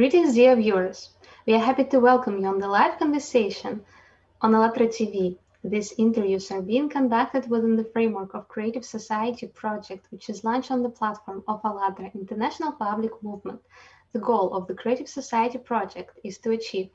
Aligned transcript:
Greetings, 0.00 0.34
dear 0.34 0.56
viewers. 0.56 1.10
We 1.46 1.52
are 1.52 1.58
happy 1.58 1.84
to 1.84 2.00
welcome 2.00 2.38
you 2.40 2.46
on 2.46 2.58
the 2.58 2.66
live 2.66 2.98
conversation 2.98 3.82
on 4.40 4.54
ALLATRA 4.54 4.86
TV. 4.86 5.36
These 5.62 5.92
interviews 5.98 6.50
are 6.50 6.62
being 6.62 6.88
conducted 6.88 7.50
within 7.50 7.76
the 7.76 7.84
framework 7.84 8.32
of 8.32 8.48
Creative 8.48 8.82
Society 8.82 9.46
project, 9.48 10.06
which 10.08 10.30
is 10.30 10.42
launched 10.42 10.70
on 10.70 10.82
the 10.82 10.88
platform 10.88 11.44
of 11.46 11.60
ALLATRA 11.62 12.12
International 12.14 12.72
Public 12.72 13.10
Movement. 13.22 13.60
The 14.14 14.20
goal 14.20 14.54
of 14.54 14.66
the 14.66 14.74
Creative 14.74 15.06
Society 15.06 15.58
project 15.58 16.18
is 16.24 16.38
to 16.38 16.52
achieve 16.52 16.88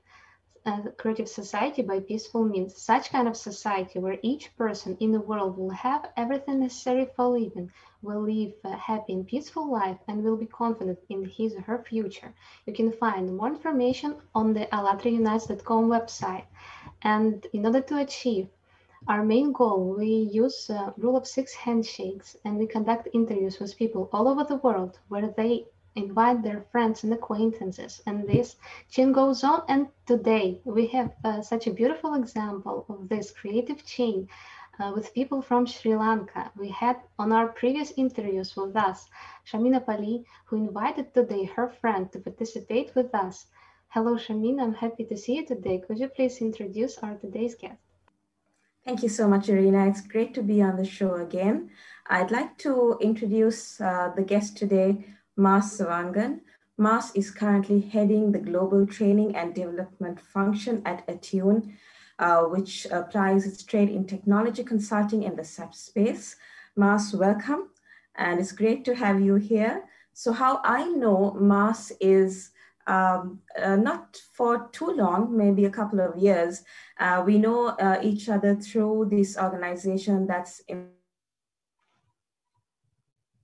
a 0.66 0.91
creative 0.97 1.29
society 1.29 1.84
by 1.84 2.00
peaceful 2.00 2.43
means, 2.43 2.75
such 2.75 3.11
kind 3.11 3.27
of 3.27 3.38
society 3.38 4.00
where 4.00 4.18
each 4.23 4.55
person 4.57 4.97
in 5.00 5.11
the 5.11 5.20
world 5.20 5.57
will 5.57 5.70
have 5.70 6.09
everything 6.18 6.60
necessary 6.60 7.07
for 7.15 7.28
living, 7.28 7.71
will 8.01 8.21
live 8.21 8.54
a 8.64 8.75
happy 8.75 9.14
and 9.14 9.28
peaceful 9.28 9.71
life, 9.71 9.97
and 10.07 10.23
will 10.23 10.37
be 10.37 10.47
confident 10.47 10.97
in 11.09 11.23
his 11.25 11.54
or 11.54 11.61
her 11.61 11.83
future. 11.83 12.33
You 12.65 12.73
can 12.73 12.92
find 12.92 13.37
more 13.37 13.50
information 13.50 14.15
on 14.33 14.54
the 14.54 14.65
allatraunites.com 14.73 15.87
website. 15.87 16.46
And 17.04 17.45
in 17.54 17.65
order 17.65 17.82
to 17.82 18.00
achieve 18.00 18.47
our 19.07 19.23
main 19.23 19.51
goal, 19.51 19.95
we 19.97 20.07
use 20.07 20.70
uh, 20.70 20.92
rule 20.97 21.15
of 21.15 21.28
six 21.28 21.54
handshakes 21.54 22.36
and 22.43 22.57
we 22.57 22.65
conduct 22.65 23.07
interviews 23.14 23.59
with 23.59 23.78
people 23.78 24.09
all 24.11 24.28
over 24.28 24.43
the 24.43 24.56
world 24.57 24.97
where 25.09 25.28
they 25.28 25.65
invite 25.96 26.44
their 26.44 26.62
friends 26.72 27.04
and 27.04 27.14
acquaintances 27.14 28.02
and 28.06 28.28
this 28.28 28.56
chain 28.90 29.12
goes 29.12 29.44
on 29.44 29.64
and 29.68 29.88
today 30.06 30.60
we 30.66 30.88
have 30.88 31.12
uh, 31.24 31.42
such 31.42 31.68
a 31.68 31.74
beautiful 31.74 32.14
example 32.16 32.86
of 32.90 33.09
this 33.09 33.31
creative 33.31 33.86
chain 33.86 34.28
uh, 34.80 34.92
with 34.94 35.14
people 35.14 35.42
from 35.42 35.66
Sri 35.66 35.95
Lanka. 35.95 36.52
We 36.58 36.70
had 36.70 36.98
on 37.18 37.31
our 37.31 37.48
previous 37.48 37.94
interviews 37.95 38.56
with 38.56 38.76
us 38.76 39.08
Shamina 39.48 39.86
Pali, 39.86 40.26
who 40.46 40.58
invited 40.58 41.14
today 41.14 41.46
her 41.46 41.70
friend 41.70 42.12
to 42.12 42.20
participate 42.20 42.94
with 42.96 43.14
us. 43.16 43.48
Hello, 43.90 44.16
Shamina. 44.16 44.64
I'm 44.64 44.74
happy 44.74 45.06
to 45.06 45.18
see 45.18 45.36
you 45.38 45.46
today. 45.46 45.82
Could 45.88 46.00
you 46.00 46.09
please 46.09 46.42
introduce 46.42 46.98
our 46.98 47.16
today's 47.16 47.56
guest? 47.56 47.80
Thank 48.84 49.02
you 49.02 49.09
so 49.09 49.28
much, 49.28 49.50
Irina. 49.50 49.88
It's 49.88 50.02
great 50.02 50.34
to 50.36 50.44
be 50.44 50.62
on 50.62 50.76
the 50.76 50.86
show 50.86 51.16
again. 51.16 51.72
I'd 52.08 52.30
like 52.30 52.58
to 52.59 52.98
introduce 53.02 53.82
uh, 53.82 54.12
the 54.16 54.22
guest 54.22 54.58
today, 54.58 55.06
Mas 55.36 55.78
Savangan. 55.78 56.41
Mas 56.78 57.16
is 57.16 57.31
currently 57.31 57.80
heading 57.80 58.31
the 58.31 58.39
global 58.39 58.86
training 58.86 59.36
and 59.36 59.55
development 59.55 60.19
function 60.19 60.81
at 60.86 61.03
Attune, 61.08 61.78
uh, 62.19 62.44
which 62.44 62.86
applies 62.91 63.45
its 63.45 63.63
trade 63.63 63.89
in 63.89 64.06
technology 64.06 64.63
consulting 64.63 65.23
in 65.23 65.36
the 65.36 65.44
SAP 65.44 65.73
space. 65.73 66.36
Mas, 66.75 67.13
welcome, 67.13 67.69
and 68.16 68.39
it's 68.39 68.52
great 68.52 68.83
to 68.83 68.95
have 68.95 69.22
you 69.22 69.36
here. 69.36 69.83
So 70.13 70.33
how 70.33 70.61
I 70.63 70.83
know 70.89 71.33
Mas 71.39 71.91
is 72.02 72.52
um, 72.88 73.39
uh, 73.61 73.75
not 73.75 74.17
for 74.33 74.69
too 74.72 74.91
long, 74.91 75.36
maybe 75.36 75.66
a 75.66 75.69
couple 75.69 76.00
of 76.00 76.17
years. 76.17 76.63
Uh, 77.00 77.23
we 77.25 77.38
know 77.38 77.67
uh, 77.67 78.00
each 78.03 78.30
other 78.30 78.56
through 78.56 79.08
this 79.09 79.38
organization 79.38 80.28
that's 80.28 80.59
in 80.67 80.89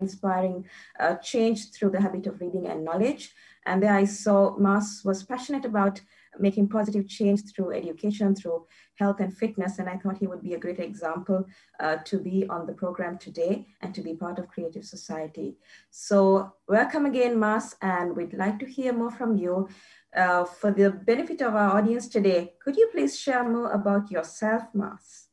inspiring 0.02 0.66
uh, 1.00 1.16
change 1.16 1.72
through 1.72 1.92
the 1.92 2.02
habit 2.02 2.28
of 2.28 2.42
reading 2.42 2.68
and 2.68 2.84
knowledge. 2.84 3.34
And 3.66 3.82
there 3.82 3.94
I 3.94 4.06
saw 4.06 4.58
Mas 4.58 5.02
was 5.06 5.24
passionate 5.24 5.66
about 5.66 6.02
making 6.40 6.70
positive 6.70 7.08
change 7.08 7.42
through 7.44 7.74
education, 7.74 8.36
through 8.36 8.66
health 8.96 9.20
and 9.20 9.36
fitness. 9.36 9.80
And 9.80 9.90
I 9.90 9.98
thought 9.98 10.18
he 10.18 10.28
would 10.28 10.42
be 10.42 10.54
a 10.54 10.60
great 10.60 10.80
example 10.80 11.46
uh, 11.80 11.98
to 12.06 12.18
be 12.20 12.48
on 12.48 12.66
the 12.66 12.74
program 12.74 13.18
today 13.18 13.68
and 13.82 13.94
to 13.94 14.02
be 14.02 14.16
part 14.16 14.40
of 14.40 14.48
Creative 14.48 14.84
Society. 14.84 15.58
So 15.90 16.54
welcome 16.68 17.06
again, 17.06 17.40
Mas, 17.40 17.76
and 17.82 18.16
we'd 18.16 18.34
like 18.34 18.60
to 18.60 18.66
hear 18.66 18.94
more 18.94 19.12
from 19.12 19.38
you. 19.38 19.70
Uh, 20.16 20.44
for 20.44 20.72
the 20.72 20.92
benefit 20.92 21.42
of 21.42 21.56
our 21.56 21.78
audience 21.78 22.08
today, 22.08 22.54
could 22.62 22.75
you 22.75 22.90
please 22.92 23.18
share 23.18 23.48
more 23.48 23.72
about 23.72 24.12
yourself, 24.12 24.64
Mas? 24.74 25.31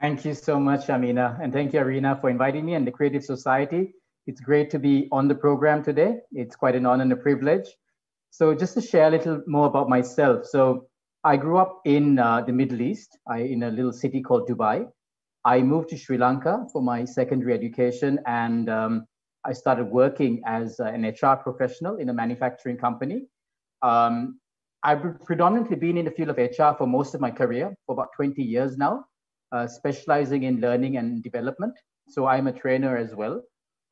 Thank 0.00 0.24
you 0.24 0.32
so 0.32 0.60
much, 0.60 0.86
Shamina. 0.86 1.40
And 1.42 1.52
thank 1.52 1.72
you, 1.72 1.80
Irina, 1.80 2.16
for 2.20 2.30
inviting 2.30 2.64
me 2.64 2.74
and 2.74 2.86
the 2.86 2.92
Creative 2.92 3.24
Society. 3.24 3.94
It's 4.28 4.40
great 4.40 4.70
to 4.70 4.78
be 4.78 5.08
on 5.10 5.26
the 5.26 5.34
program 5.34 5.82
today. 5.82 6.18
It's 6.30 6.54
quite 6.54 6.76
an 6.76 6.86
honor 6.86 7.02
and 7.02 7.12
a 7.12 7.16
privilege. 7.16 7.66
So 8.30 8.54
just 8.54 8.74
to 8.74 8.80
share 8.80 9.08
a 9.08 9.10
little 9.10 9.42
more 9.48 9.66
about 9.66 9.88
myself. 9.88 10.46
So 10.46 10.86
I 11.24 11.36
grew 11.36 11.58
up 11.58 11.80
in 11.84 12.20
uh, 12.20 12.42
the 12.42 12.52
Middle 12.52 12.80
East, 12.80 13.18
I, 13.26 13.38
in 13.38 13.64
a 13.64 13.70
little 13.72 13.92
city 13.92 14.20
called 14.20 14.48
Dubai. 14.48 14.86
I 15.44 15.62
moved 15.62 15.88
to 15.88 15.98
Sri 15.98 16.16
Lanka 16.16 16.66
for 16.72 16.80
my 16.80 17.04
secondary 17.04 17.52
education 17.52 18.20
and 18.24 18.70
um, 18.70 19.04
I 19.44 19.52
started 19.52 19.86
working 19.86 20.42
as 20.46 20.78
an 20.78 21.04
HR 21.06 21.34
professional 21.42 21.96
in 21.96 22.08
a 22.08 22.12
manufacturing 22.12 22.76
company. 22.76 23.22
Um, 23.82 24.38
I've 24.84 25.20
predominantly 25.24 25.74
been 25.74 25.98
in 25.98 26.04
the 26.04 26.12
field 26.12 26.28
of 26.28 26.36
HR 26.36 26.76
for 26.78 26.86
most 26.86 27.14
of 27.16 27.20
my 27.20 27.32
career, 27.32 27.74
for 27.84 27.94
about 27.94 28.10
20 28.14 28.40
years 28.40 28.76
now 28.76 29.07
uh, 29.52 29.66
specializing 29.66 30.44
in 30.44 30.60
learning 30.60 30.96
and 30.96 31.22
development. 31.22 31.74
So 32.08 32.26
I'm 32.26 32.46
a 32.46 32.52
trainer 32.52 32.96
as 32.96 33.14
well. 33.14 33.42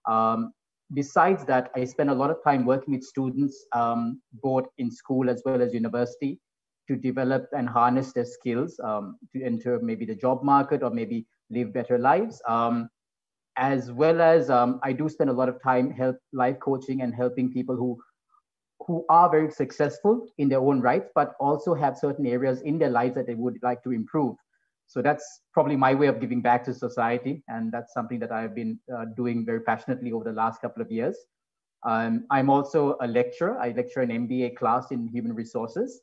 Um, 0.06 0.52
besides 0.94 1.44
that, 1.46 1.70
I 1.74 1.84
spend 1.84 2.10
a 2.10 2.14
lot 2.14 2.30
of 2.30 2.42
time 2.44 2.64
working 2.64 2.94
with 2.94 3.04
students, 3.04 3.66
um, 3.72 4.20
both 4.42 4.66
in 4.78 4.90
school 4.90 5.28
as 5.28 5.42
well 5.44 5.60
as 5.60 5.74
university, 5.74 6.40
to 6.88 6.96
develop 6.96 7.48
and 7.52 7.68
harness 7.68 8.12
their 8.12 8.24
skills 8.24 8.78
um, 8.84 9.18
to 9.34 9.42
enter 9.42 9.80
maybe 9.82 10.04
the 10.04 10.14
job 10.14 10.42
market 10.42 10.82
or 10.82 10.90
maybe 10.90 11.26
live 11.50 11.72
better 11.72 11.98
lives. 11.98 12.40
Um, 12.46 12.88
as 13.56 13.90
well 13.90 14.20
as 14.20 14.50
um, 14.50 14.80
I 14.82 14.92
do 14.92 15.08
spend 15.08 15.30
a 15.30 15.32
lot 15.32 15.48
of 15.48 15.62
time 15.62 15.90
help 15.90 16.16
life 16.32 16.58
coaching 16.60 17.00
and 17.00 17.14
helping 17.14 17.52
people 17.52 17.74
who 17.74 17.98
who 18.86 19.04
are 19.08 19.30
very 19.30 19.50
successful 19.50 20.26
in 20.38 20.48
their 20.48 20.60
own 20.60 20.80
rights, 20.80 21.08
but 21.14 21.34
also 21.40 21.74
have 21.74 21.96
certain 21.96 22.26
areas 22.26 22.60
in 22.60 22.78
their 22.78 22.90
lives 22.90 23.14
that 23.14 23.26
they 23.26 23.34
would 23.34 23.58
like 23.62 23.82
to 23.82 23.90
improve. 23.90 24.36
So 24.86 25.02
that's 25.02 25.40
probably 25.52 25.76
my 25.76 25.94
way 25.94 26.06
of 26.06 26.20
giving 26.20 26.40
back 26.40 26.64
to 26.64 26.74
society. 26.74 27.42
And 27.48 27.72
that's 27.72 27.92
something 27.92 28.18
that 28.20 28.32
I've 28.32 28.54
been 28.54 28.78
uh, 28.94 29.06
doing 29.16 29.44
very 29.44 29.60
passionately 29.60 30.12
over 30.12 30.24
the 30.24 30.32
last 30.32 30.60
couple 30.60 30.82
of 30.82 30.90
years. 30.90 31.16
Um, 31.84 32.26
I'm 32.30 32.50
also 32.50 32.96
a 33.00 33.06
lecturer. 33.06 33.58
I 33.58 33.70
lecture 33.70 34.00
an 34.00 34.10
MBA 34.10 34.56
class 34.56 34.90
in 34.90 35.08
human 35.08 35.34
resources. 35.34 36.00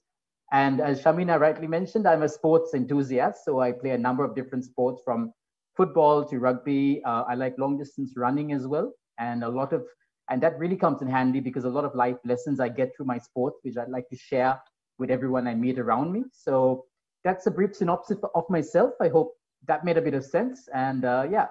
And 0.51 0.81
as 0.81 1.01
Shamina 1.01 1.39
rightly 1.39 1.67
mentioned, 1.67 2.07
I'm 2.07 2.23
a 2.23 2.29
sports 2.29 2.73
enthusiast. 2.73 3.43
So 3.43 3.59
I 3.59 3.71
play 3.71 3.91
a 3.91 3.97
number 3.97 4.23
of 4.23 4.35
different 4.35 4.65
sports 4.65 5.01
from 5.03 5.33
football 5.75 6.23
to 6.25 6.39
rugby. 6.39 7.01
Uh, 7.03 7.23
I 7.27 7.35
like 7.35 7.57
long 7.57 7.77
distance 7.77 8.13
running 8.15 8.51
as 8.51 8.67
well. 8.67 8.93
And 9.17 9.43
a 9.43 9.49
lot 9.49 9.73
of, 9.73 9.83
and 10.29 10.41
that 10.43 10.57
really 10.59 10.75
comes 10.75 11.01
in 11.01 11.07
handy 11.07 11.39
because 11.39 11.65
a 11.65 11.69
lot 11.69 11.85
of 11.85 11.95
life 11.95 12.17
lessons 12.23 12.59
I 12.59 12.69
get 12.69 12.95
through 12.95 13.07
my 13.07 13.17
sports, 13.17 13.59
which 13.63 13.77
I'd 13.77 13.89
like 13.89 14.07
to 14.09 14.15
share 14.15 14.59
with 14.99 15.09
everyone 15.09 15.47
I 15.47 15.55
meet 15.55 15.79
around 15.79 16.13
me. 16.13 16.23
So 16.31 16.85
that's 17.23 17.47
a 17.47 17.51
brief 17.51 17.75
synopsis 17.75 18.17
of 18.35 18.49
myself. 18.49 18.93
I 19.01 19.07
hope 19.07 19.37
that 19.67 19.85
made 19.85 19.97
a 19.97 20.01
bit 20.01 20.13
of 20.13 20.25
sense. 20.25 20.67
And 20.73 21.05
uh, 21.05 21.27
yeah, 21.29 21.47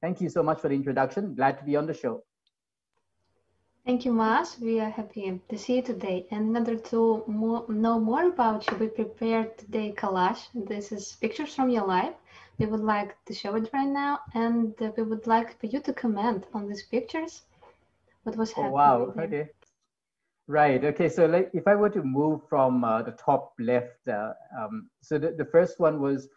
thank 0.00 0.20
you 0.20 0.28
so 0.28 0.42
much 0.42 0.60
for 0.60 0.68
the 0.68 0.74
introduction. 0.74 1.34
Glad 1.34 1.58
to 1.58 1.64
be 1.64 1.76
on 1.76 1.86
the 1.86 1.94
show. 1.94 2.22
Thank 3.86 4.04
you, 4.04 4.12
Mas. 4.12 4.58
We 4.60 4.78
are 4.80 4.90
happy 4.90 5.40
to 5.48 5.58
see 5.58 5.76
you 5.76 5.82
today. 5.82 6.26
And 6.30 6.50
in 6.50 6.56
order 6.56 6.76
to 6.76 7.24
more, 7.26 7.64
know 7.68 7.98
more 7.98 8.28
about 8.28 8.70
you, 8.70 8.76
we 8.76 8.88
prepared 8.88 9.56
today 9.58 9.94
collage. 9.96 10.48
This 10.54 10.92
is 10.92 11.16
pictures 11.20 11.54
from 11.54 11.70
your 11.70 11.86
life. 11.86 12.14
We 12.58 12.66
would 12.66 12.80
like 12.80 13.16
to 13.24 13.32
show 13.32 13.56
it 13.56 13.70
right 13.72 13.88
now, 13.88 14.20
and 14.34 14.74
uh, 14.82 14.92
we 14.94 15.02
would 15.02 15.26
like 15.26 15.58
for 15.58 15.66
you 15.66 15.80
to 15.80 15.94
comment 15.94 16.44
on 16.52 16.68
these 16.68 16.82
pictures. 16.82 17.42
What 18.24 18.36
was 18.36 18.52
happening? 18.52 18.72
Oh, 18.72 18.74
wow. 18.74 19.14
Okay. 19.16 19.48
Right. 20.50 20.84
Okay. 20.84 21.08
So, 21.08 21.26
like, 21.26 21.50
if 21.54 21.68
I 21.68 21.76
were 21.76 21.90
to 21.90 22.02
move 22.02 22.40
from 22.48 22.82
uh, 22.82 23.02
the 23.02 23.12
top 23.12 23.52
left, 23.60 24.08
uh, 24.08 24.32
um, 24.58 24.90
so 25.00 25.16
the, 25.16 25.30
the 25.38 25.44
first 25.44 25.78
one 25.78 26.00
was 26.00 26.28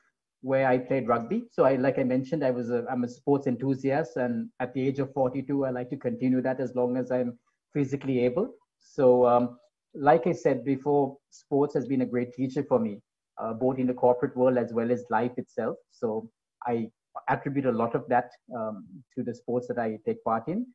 where 0.41 0.67
I 0.67 0.77
played 0.77 1.07
rugby. 1.07 1.45
So, 1.51 1.63
I 1.65 1.77
like 1.77 1.97
I 1.97 2.03
mentioned, 2.03 2.43
I 2.45 2.51
was 2.51 2.69
a 2.69 2.85
I'm 2.91 3.03
a 3.03 3.07
sports 3.07 3.47
enthusiast, 3.47 4.17
and 4.17 4.49
at 4.59 4.71
the 4.75 4.87
age 4.87 4.99
of 4.99 5.11
42, 5.13 5.65
I 5.65 5.71
like 5.71 5.89
to 5.89 5.97
continue 5.97 6.43
that 6.43 6.59
as 6.59 6.75
long 6.75 6.95
as 6.95 7.11
I'm 7.11 7.39
physically 7.73 8.19
able. 8.23 8.53
So, 8.79 9.25
um, 9.25 9.57
like 9.95 10.27
I 10.27 10.33
said 10.33 10.63
before, 10.63 11.17
sports 11.31 11.73
has 11.73 11.87
been 11.87 12.01
a 12.01 12.05
great 12.05 12.33
teacher 12.33 12.63
for 12.69 12.79
me, 12.79 13.01
uh, 13.41 13.53
both 13.53 13.79
in 13.79 13.87
the 13.87 13.95
corporate 13.95 14.37
world 14.37 14.59
as 14.59 14.73
well 14.73 14.91
as 14.91 15.03
life 15.09 15.31
itself. 15.37 15.77
So, 15.91 16.29
I 16.67 16.91
attribute 17.29 17.65
a 17.65 17.71
lot 17.71 17.95
of 17.95 18.07
that 18.09 18.29
um, 18.55 18.85
to 19.17 19.23
the 19.23 19.33
sports 19.33 19.67
that 19.69 19.79
I 19.79 19.97
take 20.05 20.23
part 20.23 20.47
in. 20.47 20.67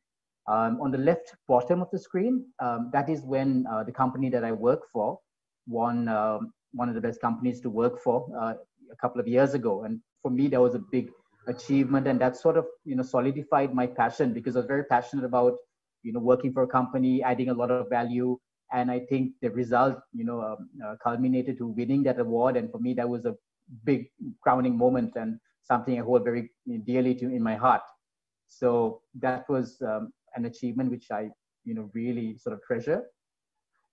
Um, 0.49 0.81
on 0.81 0.89
the 0.89 0.97
left 0.97 1.35
bottom 1.47 1.79
of 1.79 1.91
the 1.91 1.99
screen, 1.99 2.43
um, 2.59 2.89
that 2.91 3.07
is 3.07 3.21
when 3.21 3.65
uh, 3.71 3.83
the 3.83 3.91
company 3.91 4.29
that 4.31 4.43
I 4.43 4.51
work 4.51 4.81
for 4.91 5.19
won 5.67 6.07
um, 6.07 6.51
one 6.73 6.89
of 6.89 6.95
the 6.95 7.01
best 7.01 7.21
companies 7.21 7.61
to 7.61 7.69
work 7.69 8.01
for 8.01 8.27
uh, 8.35 8.53
a 8.91 8.95
couple 8.99 9.21
of 9.21 9.27
years 9.27 9.53
ago. 9.53 9.83
And 9.83 9.99
for 10.23 10.31
me, 10.31 10.47
that 10.47 10.59
was 10.59 10.73
a 10.73 10.79
big 10.91 11.11
achievement, 11.47 12.07
and 12.07 12.19
that 12.19 12.35
sort 12.35 12.57
of 12.57 12.65
you 12.83 12.95
know 12.95 13.03
solidified 13.03 13.75
my 13.75 13.85
passion 13.85 14.33
because 14.33 14.55
I 14.55 14.59
was 14.59 14.65
very 14.65 14.85
passionate 14.85 15.23
about 15.23 15.53
you 16.01 16.13
know 16.13 16.19
working 16.19 16.51
for 16.51 16.63
a 16.63 16.67
company, 16.67 17.21
adding 17.21 17.49
a 17.49 17.53
lot 17.53 17.69
of 17.69 17.87
value. 17.87 18.37
And 18.71 18.91
I 18.91 18.99
think 18.99 19.33
the 19.41 19.49
result, 19.51 19.97
you 20.13 20.25
know, 20.25 20.41
um, 20.41 20.69
uh, 20.85 20.95
culminated 21.03 21.57
to 21.57 21.67
winning 21.67 22.03
that 22.03 22.19
award. 22.19 22.55
And 22.55 22.71
for 22.71 22.77
me, 22.79 22.93
that 22.95 23.09
was 23.09 23.25
a 23.25 23.35
big 23.83 24.11
crowning 24.43 24.77
moment 24.77 25.13
and 25.15 25.39
something 25.63 25.99
I 25.99 26.03
hold 26.03 26.23
very 26.23 26.51
dearly 26.85 27.15
to 27.15 27.25
in 27.25 27.41
my 27.41 27.55
heart. 27.55 27.81
So 28.47 29.01
that 29.15 29.49
was 29.49 29.81
um, 29.81 30.11
an 30.35 30.45
achievement 30.45 30.91
which 30.91 31.07
I, 31.11 31.29
you 31.65 31.73
know, 31.73 31.89
really 31.93 32.37
sort 32.37 32.53
of 32.55 32.61
treasure. 32.63 33.03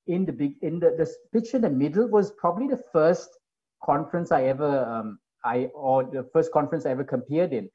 in 0.06 0.24
the 0.24 0.32
big 0.32 0.54
in 0.62 0.78
the, 0.78 0.90
the 0.98 1.06
picture 1.32 1.56
in 1.56 1.62
the 1.62 1.70
middle 1.70 2.06
was 2.08 2.32
probably 2.32 2.68
the 2.68 2.82
first 2.92 3.28
conference 3.84 4.32
I 4.32 4.44
ever 4.44 4.84
um, 4.84 5.18
I 5.44 5.64
or 5.74 6.04
the 6.04 6.28
first 6.32 6.52
conference 6.52 6.86
I 6.86 6.90
ever 6.90 7.04
compared 7.04 7.52
in. 7.52 7.68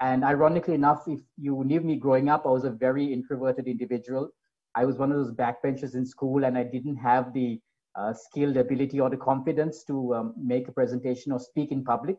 And 0.00 0.24
ironically 0.24 0.74
enough, 0.74 1.08
if 1.08 1.20
you 1.36 1.64
knew 1.64 1.80
me 1.80 1.96
growing 1.96 2.28
up, 2.28 2.46
I 2.46 2.50
was 2.50 2.64
a 2.64 2.70
very 2.70 3.12
introverted 3.12 3.66
individual. 3.66 4.30
I 4.74 4.84
was 4.84 4.96
one 4.96 5.10
of 5.10 5.18
those 5.18 5.32
backbenchers 5.32 5.94
in 5.94 6.06
school, 6.06 6.44
and 6.44 6.56
I 6.56 6.62
didn't 6.62 6.96
have 6.96 7.32
the 7.32 7.60
uh, 7.96 8.12
skilled 8.12 8.56
ability 8.56 9.00
or 9.00 9.10
the 9.10 9.16
confidence 9.16 9.82
to 9.84 10.14
um, 10.14 10.34
make 10.36 10.68
a 10.68 10.72
presentation 10.72 11.32
or 11.32 11.40
speak 11.40 11.72
in 11.72 11.82
public. 11.84 12.16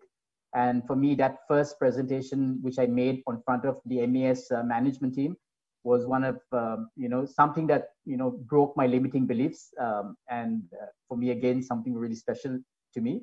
And 0.54 0.86
for 0.86 0.96
me, 0.96 1.16
that 1.16 1.38
first 1.48 1.80
presentation, 1.80 2.60
which 2.62 2.80
I 2.80 2.88
made 2.88 3.22
on 3.28 3.42
front 3.46 3.63
of 3.66 3.78
the 3.86 4.06
MES 4.06 4.51
uh, 4.51 4.63
management 4.63 5.13
team, 5.16 5.38
was 5.83 6.05
one 6.05 6.23
of 6.23 6.39
um, 6.51 6.89
you 6.95 7.09
know 7.09 7.25
something 7.25 7.67
that 7.67 7.89
you 8.05 8.17
know 8.17 8.31
broke 8.31 8.75
my 8.75 8.87
limiting 8.87 9.25
beliefs, 9.25 9.73
um, 9.79 10.15
and 10.29 10.63
uh, 10.81 10.87
for 11.07 11.17
me 11.17 11.31
again 11.31 11.61
something 11.63 11.95
really 11.95 12.15
special 12.15 12.59
to 12.93 13.01
me. 13.01 13.21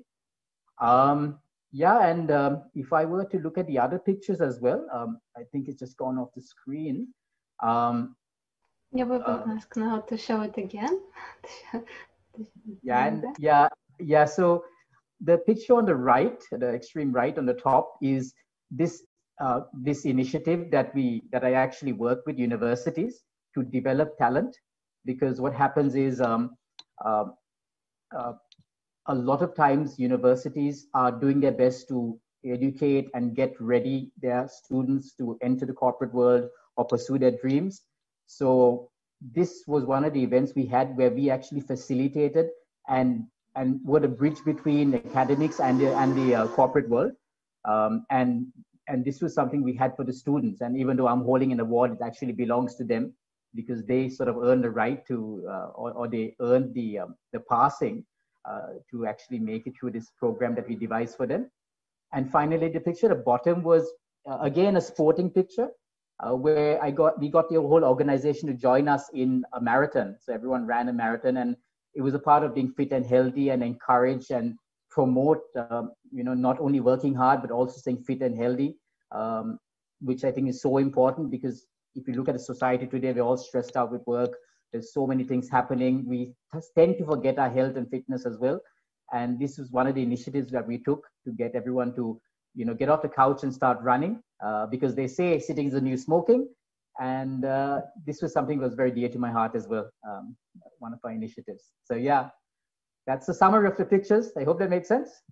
Um, 0.81 1.39
yeah, 1.73 2.07
and 2.09 2.31
um, 2.31 2.63
if 2.75 2.93
I 2.93 3.05
were 3.05 3.25
to 3.25 3.39
look 3.39 3.59
at 3.59 3.67
the 3.67 3.79
other 3.79 3.99
pictures 3.99 4.41
as 4.41 4.61
well, 4.61 4.87
um, 4.93 5.19
I 5.37 5.43
think 5.53 5.69
it's 5.69 5.79
just 5.79 5.97
gone 5.97 6.19
off 6.19 6.29
the 6.35 6.41
screen. 6.41 7.09
Um, 7.63 8.17
yeah, 8.93 9.05
we 9.05 9.19
will 9.19 9.45
ask 9.49 9.77
now 9.77 10.01
to 10.01 10.17
show 10.17 10.43
it 10.43 10.57
again. 10.57 11.01
yeah, 12.83 13.07
and 13.07 13.25
yeah, 13.39 13.69
yeah. 13.99 14.25
So 14.25 14.65
the 15.21 15.39
picture 15.39 15.75
on 15.75 15.85
the 15.85 15.95
right, 15.95 16.43
the 16.51 16.69
extreme 16.69 17.13
right 17.13 17.37
on 17.37 17.47
the 17.47 17.55
top, 17.55 17.97
is 18.01 18.33
this 18.71 19.03
uh, 19.41 19.61
this 19.73 20.05
initiative 20.05 20.71
that 20.71 20.95
we 20.95 21.23
that 21.33 21.45
I 21.45 21.53
actually 21.53 21.93
work 21.93 22.21
with 22.27 22.39
universities 22.39 23.23
to 23.55 23.63
develop 23.63 24.17
talent, 24.19 24.57
because 25.05 25.41
what 25.41 25.55
happens 25.55 25.95
is 25.95 26.21
um, 26.21 26.57
uh, 27.05 27.25
uh, 28.17 28.33
a 29.09 29.15
lot 29.15 29.43
of 29.43 29.55
times 29.55 29.99
universities 29.99 30.87
are 30.95 31.13
doing 31.13 31.41
their 31.41 31.53
best 31.53 31.89
to 31.89 32.19
educate 32.45 33.09
and 33.15 33.35
get 33.35 33.55
ready 33.61 34.11
their 34.21 34.49
students 34.49 35.15
to 35.15 35.37
enter 35.43 35.67
the 35.67 35.73
corporate 35.73 36.15
world 36.15 36.49
or 36.77 36.85
pursue 36.85 37.19
their 37.19 37.33
dreams. 37.43 37.83
So 38.27 38.91
this 39.21 39.65
was 39.67 39.85
one 39.85 40.05
of 40.05 40.13
the 40.13 40.23
events 40.23 40.53
we 40.55 40.67
had 40.67 40.97
where 40.97 41.11
we 41.11 41.31
actually 41.31 41.61
facilitated 41.61 42.47
and 42.89 43.25
and 43.55 43.81
were 43.85 44.01
the 44.01 44.09
bridge 44.09 44.39
between 44.45 44.95
academics 44.95 45.61
and 45.61 45.81
the 45.81 45.95
and 45.97 46.17
the 46.17 46.35
uh, 46.35 46.47
corporate 46.49 46.89
world. 46.89 47.13
Um, 47.65 48.07
and 48.11 48.47
and 48.89 49.05
this 49.05 49.21
was 49.21 49.35
something 49.35 49.63
we 49.63 49.75
had 49.75 49.97
for 49.97 50.05
the 50.05 50.13
students. 50.13 50.61
And 50.61 50.77
even 50.77 50.97
though 50.97 51.09
I'm 51.09 51.23
holding 51.23 51.53
an 51.53 51.61
award, 51.61 51.93
it 51.93 51.99
actually 52.05 52.33
belongs 52.33 52.77
to 52.77 52.85
them 52.85 53.13
because 53.55 53.85
they 53.85 54.09
sort 54.09 54.29
of 54.29 54.37
earned 54.43 54.65
the 54.65 54.71
right 54.71 55.05
to, 55.07 55.45
uh, 55.49 55.69
or, 55.75 55.93
or, 55.93 56.09
they 56.09 56.37
earned 56.41 56.75
the 56.75 56.99
um, 57.01 57.15
the 57.33 57.41
passing 57.41 58.05
uh, 58.45 58.75
to 58.91 59.07
actually 59.07 59.39
make 59.39 59.67
it 59.67 59.75
through 59.79 59.91
this 59.91 60.11
program 60.19 60.55
that 60.55 60.69
we 60.69 60.77
devised 60.77 61.17
for 61.17 61.27
them. 61.27 61.51
And 62.13 62.31
finally, 62.31 62.69
the 62.69 62.81
picture 62.81 63.11
at 63.11 63.17
the 63.17 63.23
bottom 63.23 63.63
was 63.63 63.91
uh, 64.29 64.39
again 64.41 64.77
a 64.77 64.81
sporting 64.81 65.31
picture 65.31 65.69
uh, 66.21 66.35
where 66.35 66.83
I 66.83 66.91
got 66.91 67.19
we 67.19 67.29
got 67.29 67.49
the 67.49 67.61
whole 67.61 67.85
organization 67.85 68.49
to 68.49 68.55
join 68.55 68.89
us 68.89 69.09
in 69.13 69.45
a 69.53 69.61
marathon. 69.61 70.17
So 70.21 70.33
everyone 70.33 70.67
ran 70.67 70.89
a 70.89 70.93
marathon, 70.93 71.39
and 71.39 71.57
it 71.95 72.03
was 72.03 72.15
a 72.15 72.19
part 72.19 72.43
of 72.43 72.55
being 72.55 72.73
fit 72.73 72.93
and 72.93 73.05
healthy 73.05 73.51
and 73.51 73.63
encouraged 73.63 74.31
and 74.31 74.57
promote. 74.97 75.43
Um, 75.71 75.93
you 76.19 76.25
know, 76.25 76.35
not 76.49 76.61
only 76.67 76.81
working 76.81 77.15
hard 77.15 77.43
but 77.43 77.51
also 77.51 77.77
staying 77.85 78.03
fit 78.09 78.23
and 78.23 78.37
healthy, 78.43 78.77
um, 79.21 79.59
which 80.01 80.25
I 80.25 80.33
think 80.33 80.49
is 80.49 80.63
so 80.63 80.79
important 80.79 81.31
because 81.31 81.67
if 81.95 82.09
you 82.09 82.15
look 82.15 82.29
at 82.29 82.35
the 82.35 82.47
society 82.53 82.87
today, 82.87 83.13
we're 83.13 83.29
all 83.31 83.37
stressed 83.49 83.77
out 83.77 83.93
with 83.93 84.07
work. 84.07 84.33
There's 84.73 84.93
so 84.93 85.07
many 85.07 85.25
things 85.25 85.49
happening. 85.59 86.05
We 86.07 86.35
tend 86.77 86.99
to 86.99 87.05
forget 87.05 87.39
our 87.39 87.51
health 87.59 87.77
and 87.77 87.89
fitness 87.89 88.27
as 88.27 88.39
well. 88.39 88.61
And 89.13 89.39
this 89.39 89.59
was 89.59 89.71
one 89.71 89.87
of 89.87 89.95
the 89.95 90.03
initiatives 90.03 90.51
that 90.53 90.67
we 90.67 90.79
took 90.79 91.07
to 91.25 91.33
get 91.33 91.55
everyone 91.55 91.95
to 91.97 92.21
you 92.57 92.65
know, 92.65 92.75
get 92.75 92.89
off 92.89 93.03
the 93.03 93.09
couch 93.09 93.43
and 93.45 93.55
start 93.55 93.79
running 93.83 94.21
uh, 94.45 94.67
because 94.67 94.95
they 94.95 95.07
say 95.07 95.39
sitting 95.39 95.67
is 95.69 95.75
the 95.75 95.81
new 95.81 95.97
smoking. 95.97 96.49
And 96.99 97.45
uh, 97.45 97.83
this 98.07 98.23
was 98.23 98.33
something 98.33 98.59
that 98.59 98.65
was 98.65 98.75
very 98.75 98.91
dear 98.91 99.11
to 99.11 99.19
my 99.19 99.31
heart 99.31 99.55
as 99.55 99.69
well, 99.69 99.91
um, 100.09 100.35
one 100.79 100.95
of 100.95 100.99
our 101.05 101.13
initiatives. 101.13 101.65
So 101.85 101.95
yeah, 101.95 102.31
that's 103.07 103.27
the 103.27 103.35
summary 103.35 103.69
of 103.69 103.77
the 103.77 103.85
pictures. 103.85 104.33
I 104.37 104.45
hope 104.45 104.59
that 104.61 104.71
made 104.71 104.87
sense. 104.87 105.23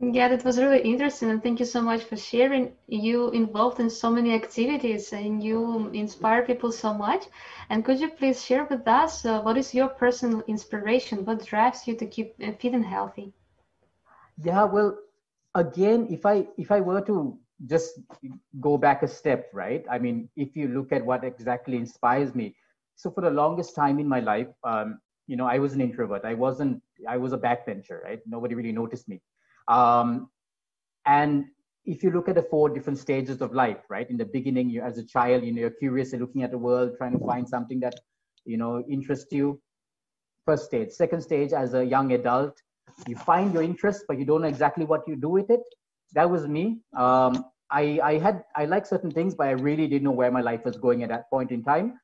Yeah, 0.00 0.28
that 0.28 0.44
was 0.44 0.58
really 0.58 0.80
interesting, 0.82 1.30
and 1.30 1.42
thank 1.42 1.58
you 1.60 1.66
so 1.66 1.80
much 1.82 2.02
for 2.04 2.16
sharing. 2.16 2.76
You 2.86 3.30
involved 3.30 3.78
in 3.80 3.90
so 3.90 4.10
many 4.10 4.34
activities, 4.34 5.12
and 5.12 5.42
you 5.42 5.88
inspire 5.92 6.42
people 6.42 6.72
so 6.72 6.94
much. 6.94 7.26
And 7.68 7.84
could 7.84 8.00
you 8.00 8.08
please 8.08 8.44
share 8.44 8.64
with 8.64 8.86
us 8.88 9.24
uh, 9.24 9.40
what 9.42 9.56
is 9.56 9.74
your 9.74 9.88
personal 9.88 10.42
inspiration? 10.46 11.24
What 11.24 11.44
drives 11.44 11.86
you 11.86 11.94
to 11.96 12.06
keep 12.06 12.34
uh, 12.42 12.52
fit 12.52 12.74
and 12.74 12.84
healthy? 12.86 13.32
Yeah, 14.42 14.64
well, 14.64 14.98
again, 15.54 16.06
if 16.10 16.26
I 16.26 16.46
if 16.58 16.70
I 16.70 16.80
were 16.80 17.00
to 17.02 17.38
just 17.66 17.98
go 18.60 18.76
back 18.78 19.02
a 19.02 19.08
step, 19.08 19.48
right? 19.52 19.84
I 19.90 19.98
mean, 19.98 20.28
if 20.36 20.56
you 20.56 20.68
look 20.68 20.92
at 20.92 21.04
what 21.04 21.24
exactly 21.24 21.76
inspires 21.76 22.34
me, 22.34 22.54
so 22.94 23.10
for 23.10 23.20
the 23.22 23.30
longest 23.30 23.74
time 23.74 23.98
in 23.98 24.08
my 24.08 24.20
life, 24.20 24.48
um, 24.64 25.00
you 25.26 25.36
know, 25.36 25.46
I 25.46 25.58
was 25.58 25.72
an 25.74 25.80
introvert. 25.80 26.24
I 26.24 26.34
wasn't. 26.34 26.82
I 27.08 27.16
was 27.16 27.32
a 27.32 27.38
backbencher, 27.38 28.02
right? 28.02 28.20
Nobody 28.26 28.54
really 28.54 28.72
noticed 28.72 29.08
me. 29.08 29.20
Um, 29.68 30.30
and 31.06 31.46
if 31.84 32.02
you 32.02 32.10
look 32.10 32.28
at 32.28 32.34
the 32.34 32.42
four 32.42 32.68
different 32.68 32.98
stages 32.98 33.40
of 33.40 33.52
life, 33.52 33.78
right? 33.88 34.08
In 34.10 34.16
the 34.16 34.24
beginning, 34.24 34.70
you 34.70 34.82
as 34.82 34.98
a 34.98 35.04
child, 35.04 35.44
you 35.44 35.52
know, 35.52 35.60
you're 35.60 35.70
curious, 35.70 36.12
you're 36.12 36.20
looking 36.20 36.42
at 36.42 36.50
the 36.50 36.58
world, 36.58 36.94
trying 36.98 37.12
to 37.12 37.24
find 37.24 37.48
something 37.48 37.80
that, 37.80 37.94
you 38.44 38.56
know, 38.56 38.84
interests 38.88 39.32
you. 39.32 39.60
First 40.44 40.66
stage. 40.66 40.90
Second 40.90 41.22
stage, 41.22 41.52
as 41.52 41.74
a 41.74 41.84
young 41.84 42.12
adult, 42.12 42.60
you 43.06 43.16
find 43.16 43.52
your 43.52 43.62
interest 43.62 44.04
but 44.08 44.18
you 44.18 44.24
don't 44.24 44.42
know 44.42 44.48
exactly 44.48 44.84
what 44.84 45.02
you 45.06 45.16
do 45.16 45.28
with 45.28 45.50
it 45.50 45.60
that 46.12 46.28
was 46.28 46.46
me 46.46 46.78
um, 46.96 47.44
I, 47.70 48.00
I 48.02 48.18
had 48.18 48.44
i 48.54 48.64
like 48.64 48.86
certain 48.86 49.10
things 49.10 49.34
but 49.34 49.48
i 49.48 49.50
really 49.50 49.86
didn't 49.86 50.04
know 50.04 50.12
where 50.12 50.30
my 50.30 50.40
life 50.40 50.64
was 50.64 50.76
going 50.76 51.02
at 51.02 51.08
that 51.08 51.28
point 51.30 51.50
in 51.50 51.62
time 51.62 51.98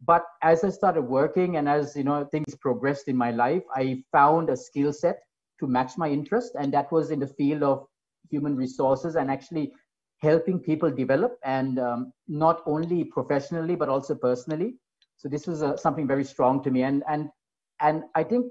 but 0.00 0.24
as 0.42 0.64
i 0.64 0.68
started 0.70 1.02
working 1.02 1.56
and 1.56 1.68
as 1.68 1.94
you 1.96 2.04
know 2.04 2.24
things 2.32 2.54
progressed 2.60 3.08
in 3.08 3.16
my 3.16 3.30
life 3.30 3.62
i 3.74 4.02
found 4.12 4.50
a 4.50 4.56
skill 4.56 4.92
set 4.92 5.18
to 5.60 5.66
match 5.66 5.96
my 5.96 6.08
interest. 6.08 6.52
And 6.58 6.72
that 6.72 6.90
was 6.92 7.10
in 7.10 7.20
the 7.20 7.26
field 7.26 7.62
of 7.62 7.86
human 8.30 8.56
resources 8.56 9.16
and 9.16 9.30
actually 9.30 9.72
helping 10.18 10.58
people 10.58 10.90
develop 10.90 11.36
and 11.44 11.78
um, 11.78 12.12
not 12.28 12.62
only 12.66 13.04
professionally 13.04 13.76
but 13.76 13.88
also 13.88 14.14
personally. 14.14 14.74
So 15.16 15.28
this 15.28 15.46
was 15.46 15.62
uh, 15.62 15.76
something 15.76 16.06
very 16.06 16.24
strong 16.24 16.62
to 16.64 16.70
me. 16.70 16.82
And 16.82 17.02
and 17.08 17.28
and 17.80 18.04
i 18.14 18.22
think 18.22 18.46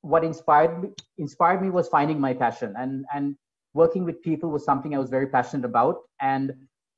what 0.00 0.24
inspired 0.24 0.82
me, 0.82 0.88
inspired 1.18 1.62
me 1.62 1.70
was 1.70 1.88
finding 1.88 2.20
my 2.20 2.34
passion. 2.34 2.74
And 2.76 3.04
and 3.14 3.36
working 3.74 4.04
with 4.04 4.22
people 4.22 4.50
was 4.50 4.64
something 4.64 4.94
I 4.94 4.98
was 4.98 5.10
very 5.10 5.26
passionate 5.28 5.64
about. 5.64 5.96
And 6.20 6.52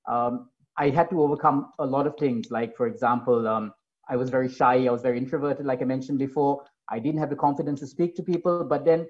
um, 0.08 0.48
I 0.78 0.90
had 0.90 1.08
to 1.10 1.22
overcome 1.22 1.70
a 1.78 1.86
lot 1.86 2.06
of 2.06 2.16
things. 2.18 2.50
Like 2.50 2.76
for 2.76 2.86
example 2.86 3.46
um, 3.46 3.72
I 4.08 4.16
was 4.16 4.30
very 4.30 4.48
shy 4.48 4.86
I 4.86 4.90
was 4.90 5.02
very 5.02 5.18
introverted 5.18 5.66
like 5.66 5.82
I 5.82 5.84
mentioned 5.84 6.18
before 6.18 6.64
I 6.90 6.98
didn't 6.98 7.20
have 7.20 7.30
the 7.30 7.36
confidence 7.36 7.80
to 7.80 7.86
speak 7.86 8.14
to 8.16 8.22
people 8.22 8.64
but 8.64 8.84
then 8.84 9.06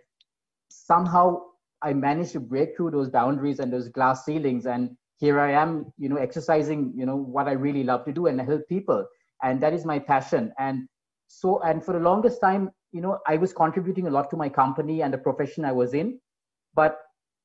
somehow 0.68 1.40
I 1.82 1.92
managed 1.92 2.32
to 2.32 2.40
break 2.40 2.76
through 2.76 2.90
those 2.92 3.10
boundaries 3.10 3.58
and 3.58 3.72
those 3.72 3.88
glass 3.88 4.24
ceilings 4.24 4.66
and 4.66 4.96
here 5.18 5.40
I 5.40 5.52
am 5.52 5.92
you 5.98 6.08
know 6.08 6.16
exercising 6.16 6.92
you 6.96 7.06
know 7.06 7.16
what 7.16 7.48
I 7.48 7.52
really 7.52 7.84
love 7.84 8.04
to 8.04 8.12
do 8.12 8.26
and 8.26 8.40
help 8.40 8.68
people 8.68 9.06
and 9.42 9.60
that 9.62 9.72
is 9.72 9.84
my 9.84 9.98
passion 9.98 10.52
and 10.58 10.88
so 11.28 11.60
and 11.62 11.84
for 11.84 11.92
the 11.92 12.00
longest 12.00 12.40
time 12.40 12.70
you 12.94 13.00
know, 13.00 13.18
I 13.26 13.36
was 13.36 13.52
contributing 13.52 14.06
a 14.06 14.10
lot 14.10 14.30
to 14.30 14.36
my 14.36 14.48
company 14.48 15.02
and 15.02 15.12
the 15.12 15.18
profession 15.18 15.64
I 15.64 15.72
was 15.72 15.94
in. 15.94 16.20
But 16.74 16.96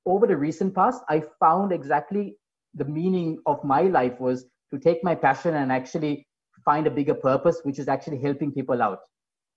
over 0.06 0.28
the 0.28 0.38
recent 0.38 0.76
past, 0.76 1.02
I 1.10 1.24
found 1.40 1.72
exactly 1.72 2.38
the 2.76 2.86
meaning 2.86 3.40
of 3.48 3.64
my 3.64 3.82
life 3.82 4.20
was 4.20 4.46
to 4.72 4.78
take 4.78 5.04
my 5.04 5.16
passion 5.16 5.56
and 5.56 5.72
actually 5.72 6.28
find 6.64 6.88
a 6.88 6.92
bigger 6.92 7.14
purpose, 7.14 7.62
which 7.64 7.80
is 7.80 7.88
actually 7.88 8.20
helping 8.20 8.52
people 8.52 8.82
out. 8.82 9.00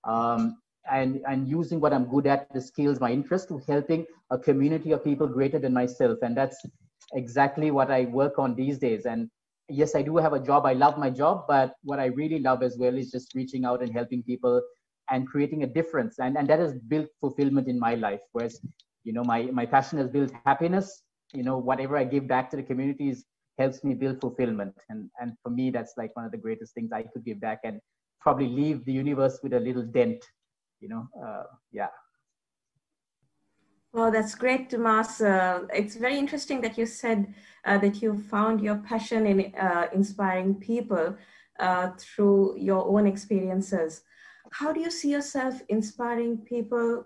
Um, 0.04 0.58
and, 0.90 1.20
and 1.28 1.48
using 1.48 1.80
what 1.80 1.92
I'm 1.92 2.06
good 2.06 2.26
at, 2.26 2.52
the 2.52 2.60
skills, 2.60 3.00
my 3.00 3.12
interest 3.12 3.48
to 3.48 3.62
helping 3.68 4.04
a 4.30 4.38
community 4.38 4.92
of 4.92 5.04
people 5.04 5.26
greater 5.26 5.58
than 5.58 5.72
myself. 5.72 6.18
And 6.22 6.36
that's 6.36 6.64
exactly 7.14 7.70
what 7.70 7.90
I 7.90 8.06
work 8.06 8.38
on 8.38 8.54
these 8.54 8.78
days. 8.78 9.06
And 9.06 9.30
yes, 9.68 9.94
I 9.94 10.02
do 10.02 10.16
have 10.16 10.32
a 10.32 10.40
job. 10.40 10.66
I 10.66 10.72
love 10.72 10.98
my 10.98 11.10
job, 11.10 11.44
but 11.46 11.74
what 11.84 12.00
I 12.00 12.06
really 12.06 12.40
love 12.40 12.62
as 12.62 12.76
well 12.78 12.96
is 12.96 13.10
just 13.10 13.34
reaching 13.34 13.64
out 13.64 13.82
and 13.82 13.92
helping 13.92 14.22
people 14.22 14.60
and 15.10 15.28
creating 15.28 15.62
a 15.62 15.66
difference 15.66 16.18
and, 16.18 16.36
and 16.36 16.48
that 16.48 16.58
has 16.58 16.74
built 16.88 17.08
fulfillment 17.20 17.68
in 17.68 17.78
my 17.78 17.94
life 17.94 18.20
whereas 18.32 18.60
you 19.04 19.12
know 19.12 19.24
my, 19.24 19.42
my 19.42 19.66
passion 19.66 19.98
has 19.98 20.08
built 20.08 20.32
happiness 20.44 21.02
you 21.34 21.42
know 21.42 21.58
whatever 21.58 21.96
i 21.96 22.04
give 22.04 22.26
back 22.26 22.50
to 22.50 22.56
the 22.56 22.62
communities 22.62 23.24
helps 23.58 23.84
me 23.84 23.94
build 23.94 24.20
fulfillment 24.20 24.74
and 24.88 25.10
and 25.20 25.32
for 25.42 25.50
me 25.50 25.70
that's 25.70 25.94
like 25.96 26.14
one 26.16 26.24
of 26.24 26.32
the 26.32 26.38
greatest 26.46 26.74
things 26.74 26.90
i 26.92 27.02
could 27.02 27.24
give 27.24 27.40
back 27.40 27.60
and 27.64 27.80
probably 28.20 28.48
leave 28.48 28.84
the 28.84 28.92
universe 28.92 29.40
with 29.42 29.52
a 29.52 29.60
little 29.60 29.82
dent 29.82 30.24
you 30.80 30.88
know 30.88 31.06
uh, 31.24 31.44
yeah 31.70 31.88
well, 33.94 34.10
that's 34.10 34.34
great, 34.34 34.70
Tomas. 34.70 35.20
Uh, 35.20 35.66
it's 35.70 35.96
very 35.96 36.18
interesting 36.18 36.62
that 36.62 36.78
you 36.78 36.86
said 36.86 37.34
uh, 37.66 37.76
that 37.76 38.00
you 38.00 38.18
found 38.18 38.62
your 38.62 38.76
passion 38.76 39.26
in 39.26 39.54
uh, 39.54 39.88
inspiring 39.92 40.54
people 40.54 41.14
uh, 41.60 41.90
through 41.98 42.56
your 42.58 42.86
own 42.86 43.06
experiences. 43.06 44.02
how 44.50 44.72
do 44.72 44.80
you 44.80 44.90
see 44.90 45.10
yourself 45.10 45.62
inspiring 45.68 46.38
people 46.38 47.04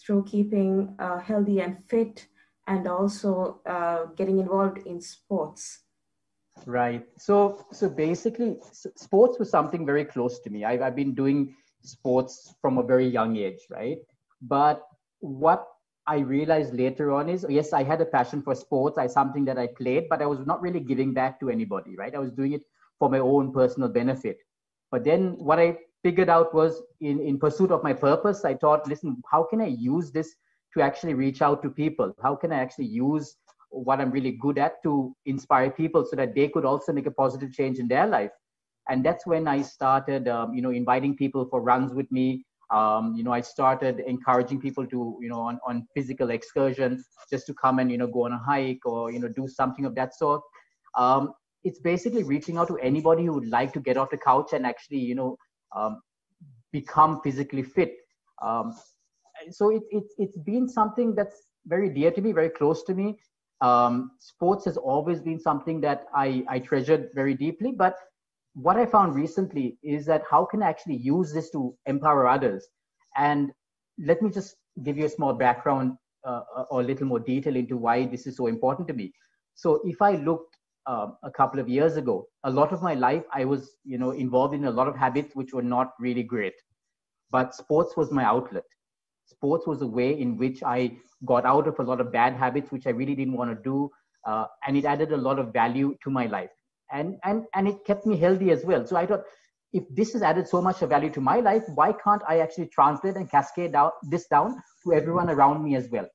through 0.00 0.22
keeping 0.24 0.94
uh, 0.98 1.18
healthy 1.18 1.60
and 1.60 1.76
fit 1.88 2.26
and 2.66 2.86
also 2.86 3.60
getting 4.16 4.38
involved 4.40 4.78
in 4.86 5.00
sports? 5.00 5.83
Right. 6.66 7.04
So, 7.18 7.64
so 7.72 7.90
basically, 7.90 8.56
sports 8.72 9.38
was 9.38 9.50
something 9.50 9.84
very 9.84 10.04
close 10.04 10.40
to 10.40 10.50
me. 10.50 10.64
I've, 10.64 10.80
I've 10.80 10.96
been 10.96 11.14
doing 11.14 11.54
sports 11.82 12.54
from 12.60 12.78
a 12.78 12.82
very 12.82 13.06
young 13.06 13.36
age, 13.36 13.60
right? 13.70 13.98
But 14.40 14.82
what 15.20 15.66
I 16.06 16.18
realized 16.18 16.74
later 16.74 17.12
on 17.12 17.28
is 17.28 17.46
yes, 17.48 17.72
I 17.72 17.82
had 17.82 18.00
a 18.00 18.06
passion 18.06 18.42
for 18.42 18.54
sports. 18.54 18.98
I 18.98 19.06
something 19.06 19.44
that 19.46 19.58
I 19.58 19.68
played, 19.78 20.08
but 20.08 20.22
I 20.22 20.26
was 20.26 20.46
not 20.46 20.62
really 20.62 20.80
giving 20.80 21.12
back 21.12 21.38
to 21.40 21.50
anybody, 21.50 21.96
right? 21.96 22.14
I 22.14 22.18
was 22.18 22.32
doing 22.32 22.52
it 22.52 22.62
for 22.98 23.10
my 23.10 23.18
own 23.18 23.52
personal 23.52 23.88
benefit. 23.88 24.38
But 24.90 25.04
then 25.04 25.32
what 25.38 25.58
I 25.58 25.78
figured 26.02 26.28
out 26.28 26.54
was 26.54 26.82
in, 27.00 27.20
in 27.20 27.38
pursuit 27.38 27.70
of 27.72 27.82
my 27.82 27.92
purpose, 27.92 28.44
I 28.44 28.54
thought, 28.54 28.86
listen, 28.86 29.22
how 29.30 29.42
can 29.44 29.60
I 29.60 29.66
use 29.66 30.12
this 30.12 30.34
to 30.74 30.82
actually 30.82 31.14
reach 31.14 31.42
out 31.42 31.62
to 31.62 31.70
people? 31.70 32.14
How 32.22 32.36
can 32.36 32.52
I 32.52 32.56
actually 32.56 32.86
use 32.86 33.36
what 33.82 34.00
I'm 34.00 34.10
really 34.10 34.32
good 34.32 34.58
at 34.58 34.82
to 34.84 35.14
inspire 35.26 35.70
people 35.70 36.04
so 36.04 36.16
that 36.16 36.34
they 36.34 36.48
could 36.48 36.64
also 36.64 36.92
make 36.92 37.06
a 37.06 37.10
positive 37.10 37.52
change 37.52 37.78
in 37.78 37.88
their 37.88 38.06
life? 38.06 38.30
And 38.88 39.04
that's 39.04 39.26
when 39.26 39.48
I 39.48 39.62
started, 39.62 40.28
um, 40.28 40.54
you 40.54 40.62
know, 40.62 40.70
inviting 40.70 41.16
people 41.16 41.46
for 41.50 41.62
runs 41.62 41.92
with 41.94 42.10
me. 42.12 42.44
Um, 42.70 43.14
you 43.16 43.24
know, 43.24 43.32
I 43.32 43.40
started 43.40 44.00
encouraging 44.06 44.60
people 44.60 44.86
to, 44.86 45.18
you 45.20 45.28
know, 45.28 45.40
on, 45.40 45.58
on 45.66 45.86
physical 45.94 46.30
excursions, 46.30 47.06
just 47.30 47.46
to 47.46 47.54
come 47.54 47.78
and, 47.78 47.90
you 47.90 47.98
know, 47.98 48.06
go 48.06 48.24
on 48.24 48.32
a 48.32 48.38
hike 48.38 48.84
or, 48.84 49.10
you 49.10 49.20
know, 49.20 49.28
do 49.28 49.48
something 49.48 49.84
of 49.84 49.94
that 49.94 50.14
sort. 50.14 50.42
Um, 50.96 51.32
it's 51.62 51.78
basically 51.78 52.24
reaching 52.24 52.58
out 52.58 52.68
to 52.68 52.76
anybody 52.78 53.24
who 53.24 53.32
would 53.32 53.48
like 53.48 53.72
to 53.72 53.80
get 53.80 53.96
off 53.96 54.10
the 54.10 54.18
couch 54.18 54.52
and 54.52 54.66
actually, 54.66 54.98
you 54.98 55.14
know, 55.14 55.36
um, 55.74 56.02
become 56.72 57.20
physically 57.22 57.62
fit. 57.62 57.94
Um, 58.42 58.74
so 59.50 59.70
it, 59.70 59.82
it, 59.90 60.04
it's 60.18 60.38
been 60.38 60.68
something 60.68 61.14
that's 61.14 61.36
very 61.66 61.88
dear 61.88 62.10
to 62.10 62.20
me, 62.20 62.32
very 62.32 62.50
close 62.50 62.82
to 62.84 62.94
me. 62.94 63.18
Um, 63.64 64.10
sports 64.18 64.64
has 64.66 64.76
always 64.76 65.20
been 65.22 65.40
something 65.40 65.80
that 65.80 66.06
I, 66.14 66.44
I 66.48 66.58
treasured 66.58 67.08
very 67.14 67.34
deeply. 67.34 67.72
But 67.72 67.96
what 68.54 68.76
I 68.76 68.84
found 68.86 69.14
recently 69.14 69.78
is 69.82 70.04
that 70.06 70.22
how 70.30 70.44
can 70.44 70.62
I 70.62 70.68
actually 70.68 70.96
use 70.96 71.32
this 71.32 71.50
to 71.52 71.74
empower 71.86 72.26
others? 72.28 72.66
And 73.16 73.52
let 73.98 74.20
me 74.22 74.30
just 74.30 74.56
give 74.82 74.98
you 74.98 75.06
a 75.06 75.08
small 75.08 75.32
background 75.32 75.96
uh, 76.26 76.42
or 76.70 76.80
a 76.82 76.84
little 76.84 77.06
more 77.06 77.20
detail 77.20 77.56
into 77.56 77.76
why 77.76 78.06
this 78.06 78.26
is 78.26 78.36
so 78.36 78.48
important 78.48 78.86
to 78.88 78.94
me. 78.94 79.12
So 79.54 79.80
if 79.84 80.02
I 80.02 80.16
looked 80.16 80.56
uh, 80.86 81.08
a 81.22 81.30
couple 81.30 81.60
of 81.60 81.68
years 81.68 81.96
ago, 81.96 82.26
a 82.44 82.50
lot 82.50 82.72
of 82.72 82.82
my 82.82 82.94
life 82.94 83.24
I 83.32 83.44
was, 83.46 83.76
you 83.84 83.98
know, 83.98 84.10
involved 84.10 84.54
in 84.54 84.66
a 84.66 84.70
lot 84.70 84.88
of 84.88 84.96
habits 84.96 85.34
which 85.34 85.54
were 85.54 85.62
not 85.62 85.92
really 85.98 86.22
great. 86.22 86.54
But 87.30 87.54
sports 87.54 87.96
was 87.96 88.12
my 88.12 88.24
outlet 88.24 88.64
sports 89.36 89.66
was 89.66 89.82
a 89.82 89.86
way 89.86 90.10
in 90.24 90.36
which 90.36 90.62
I 90.62 90.96
got 91.24 91.44
out 91.44 91.68
of 91.68 91.78
a 91.78 91.82
lot 91.82 92.00
of 92.00 92.12
bad 92.12 92.34
habits, 92.34 92.72
which 92.72 92.86
I 92.86 92.90
really 92.90 93.14
didn't 93.14 93.36
want 93.36 93.50
to 93.56 93.62
do. 93.70 93.90
Uh, 94.26 94.46
and 94.66 94.76
it 94.76 94.84
added 94.84 95.12
a 95.12 95.16
lot 95.16 95.38
of 95.38 95.52
value 95.52 95.96
to 96.02 96.10
my 96.10 96.26
life. 96.26 96.50
And, 96.92 97.16
and, 97.24 97.44
and 97.54 97.68
it 97.68 97.84
kept 97.84 98.06
me 98.06 98.16
healthy 98.16 98.50
as 98.50 98.64
well. 98.64 98.86
So 98.86 98.96
I 98.96 99.06
thought, 99.06 99.24
if 99.72 99.84
this 99.90 100.12
has 100.12 100.22
added 100.22 100.46
so 100.48 100.62
much 100.62 100.82
of 100.82 100.90
value 100.90 101.10
to 101.10 101.20
my 101.20 101.40
life, 101.40 101.64
why 101.74 101.92
can't 101.92 102.22
I 102.28 102.38
actually 102.38 102.68
translate 102.68 103.16
and 103.16 103.30
cascade 103.30 103.74
out 103.74 103.94
this 104.10 104.26
down 104.28 104.56
to 104.84 104.92
everyone 104.92 105.28
around 105.30 105.64
me 105.64 105.74
as 105.74 105.88
well? 105.90 106.06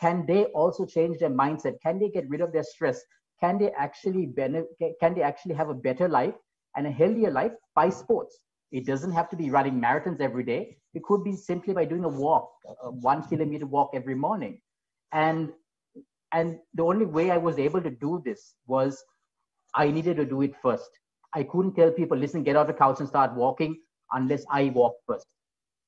Can 0.00 0.24
they 0.26 0.44
also 0.46 0.86
change 0.86 1.18
their 1.18 1.30
mindset? 1.30 1.74
Can 1.82 1.98
they 1.98 2.08
get 2.08 2.28
rid 2.28 2.40
of 2.40 2.52
their 2.52 2.64
stress? 2.64 3.00
Can 3.40 3.58
they 3.58 3.70
actually 3.72 4.26
benefit, 4.26 4.94
can 4.98 5.14
they 5.14 5.22
actually 5.22 5.54
have 5.54 5.68
a 5.68 5.74
better 5.74 6.08
life 6.08 6.34
and 6.76 6.86
a 6.86 6.90
healthier 6.90 7.30
life 7.30 7.52
by 7.74 7.90
sports? 7.90 8.38
It 8.72 8.86
doesn't 8.86 9.12
have 9.12 9.28
to 9.30 9.36
be 9.36 9.50
running 9.50 9.80
marathons 9.80 10.20
every 10.20 10.44
day. 10.44 10.78
It 10.94 11.02
could 11.04 11.22
be 11.22 11.36
simply 11.36 11.74
by 11.74 11.84
doing 11.84 12.04
a 12.04 12.08
walk, 12.08 12.50
a 12.82 12.90
one 12.90 13.22
kilometer 13.28 13.66
walk 13.66 13.90
every 13.94 14.14
morning. 14.14 14.60
And 15.12 15.52
and 16.32 16.58
the 16.74 16.82
only 16.82 17.04
way 17.04 17.30
I 17.30 17.36
was 17.36 17.58
able 17.58 17.82
to 17.82 17.90
do 17.90 18.22
this 18.24 18.54
was 18.66 19.04
I 19.74 19.90
needed 19.90 20.16
to 20.16 20.24
do 20.24 20.40
it 20.40 20.54
first. 20.62 20.88
I 21.34 21.42
couldn't 21.42 21.74
tell 21.74 21.90
people, 21.90 22.16
listen, 22.16 22.42
get 22.42 22.56
out 22.56 22.62
of 22.62 22.66
the 22.68 22.78
couch 22.78 23.00
and 23.00 23.08
start 23.08 23.34
walking 23.34 23.78
unless 24.12 24.44
I 24.50 24.64
walk 24.70 24.94
first. 25.06 25.26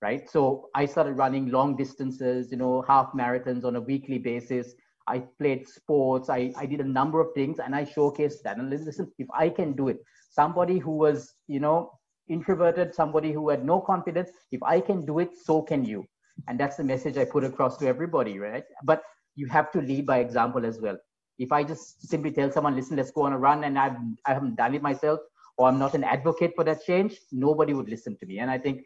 Right. 0.02 0.28
So 0.28 0.68
I 0.74 0.84
started 0.84 1.12
running 1.14 1.48
long 1.50 1.76
distances, 1.76 2.50
you 2.50 2.58
know, 2.58 2.84
half 2.86 3.12
marathons 3.14 3.64
on 3.64 3.76
a 3.76 3.80
weekly 3.80 4.18
basis. 4.18 4.74
I 5.06 5.20
played 5.38 5.66
sports. 5.66 6.28
I, 6.28 6.52
I 6.58 6.66
did 6.66 6.80
a 6.80 6.84
number 6.84 7.20
of 7.20 7.28
things 7.34 7.58
and 7.58 7.74
I 7.74 7.84
showcased 7.86 8.42
that. 8.44 8.58
And 8.58 8.68
listen, 8.68 9.10
if 9.18 9.28
I 9.32 9.48
can 9.48 9.72
do 9.72 9.88
it, 9.88 9.98
somebody 10.30 10.78
who 10.78 10.96
was, 10.96 11.32
you 11.46 11.60
know, 11.60 11.98
introverted, 12.28 12.94
somebody 12.94 13.32
who 13.32 13.48
had 13.48 13.64
no 13.64 13.80
confidence. 13.80 14.30
If 14.50 14.62
I 14.62 14.80
can 14.80 15.04
do 15.04 15.18
it, 15.18 15.30
so 15.42 15.62
can 15.62 15.84
you. 15.84 16.04
And 16.48 16.58
that's 16.58 16.76
the 16.76 16.84
message 16.84 17.16
I 17.16 17.24
put 17.24 17.44
across 17.44 17.76
to 17.78 17.86
everybody, 17.86 18.38
right? 18.38 18.64
But 18.84 19.02
you 19.36 19.46
have 19.48 19.70
to 19.72 19.80
lead 19.80 20.06
by 20.06 20.18
example 20.18 20.64
as 20.64 20.80
well. 20.80 20.96
If 21.38 21.52
I 21.52 21.64
just 21.64 22.08
simply 22.08 22.30
tell 22.30 22.50
someone, 22.50 22.76
listen, 22.76 22.96
let's 22.96 23.10
go 23.10 23.22
on 23.22 23.32
a 23.32 23.38
run, 23.38 23.64
and 23.64 23.78
I've, 23.78 23.96
I 24.26 24.34
haven't 24.34 24.56
done 24.56 24.74
it 24.74 24.82
myself, 24.82 25.20
or 25.58 25.68
I'm 25.68 25.78
not 25.78 25.94
an 25.94 26.04
advocate 26.04 26.52
for 26.54 26.64
that 26.64 26.84
change, 26.84 27.18
nobody 27.32 27.74
would 27.74 27.88
listen 27.88 28.16
to 28.18 28.26
me. 28.26 28.38
And 28.38 28.50
I 28.50 28.58
think 28.58 28.82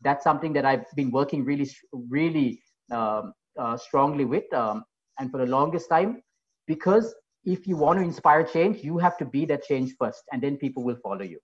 that's 0.00 0.24
something 0.24 0.52
that 0.54 0.64
I've 0.64 0.84
been 0.96 1.10
working 1.10 1.44
really, 1.44 1.70
really 1.92 2.62
um, 2.90 3.32
uh, 3.58 3.76
strongly 3.76 4.24
with, 4.24 4.52
um, 4.52 4.84
and 5.18 5.30
for 5.30 5.38
the 5.38 5.46
longest 5.46 5.88
time, 5.88 6.22
because 6.66 7.14
if 7.44 7.66
you 7.66 7.76
want 7.76 7.98
to 7.98 8.04
inspire 8.04 8.44
change, 8.44 8.82
you 8.82 8.98
have 8.98 9.16
to 9.18 9.24
be 9.24 9.44
that 9.46 9.64
change 9.64 9.94
first, 9.98 10.22
and 10.32 10.42
then 10.42 10.56
people 10.56 10.84
will 10.84 10.98
follow 11.02 11.22
you 11.22 11.38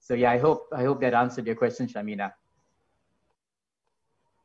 so 0.00 0.14
yeah, 0.14 0.32
I 0.32 0.38
hope 0.38 0.68
I 0.74 0.84
hope 0.84 1.00
that 1.02 1.14
answered 1.14 1.46
your 1.46 1.56
question, 1.56 1.86
Shamina. 1.88 2.32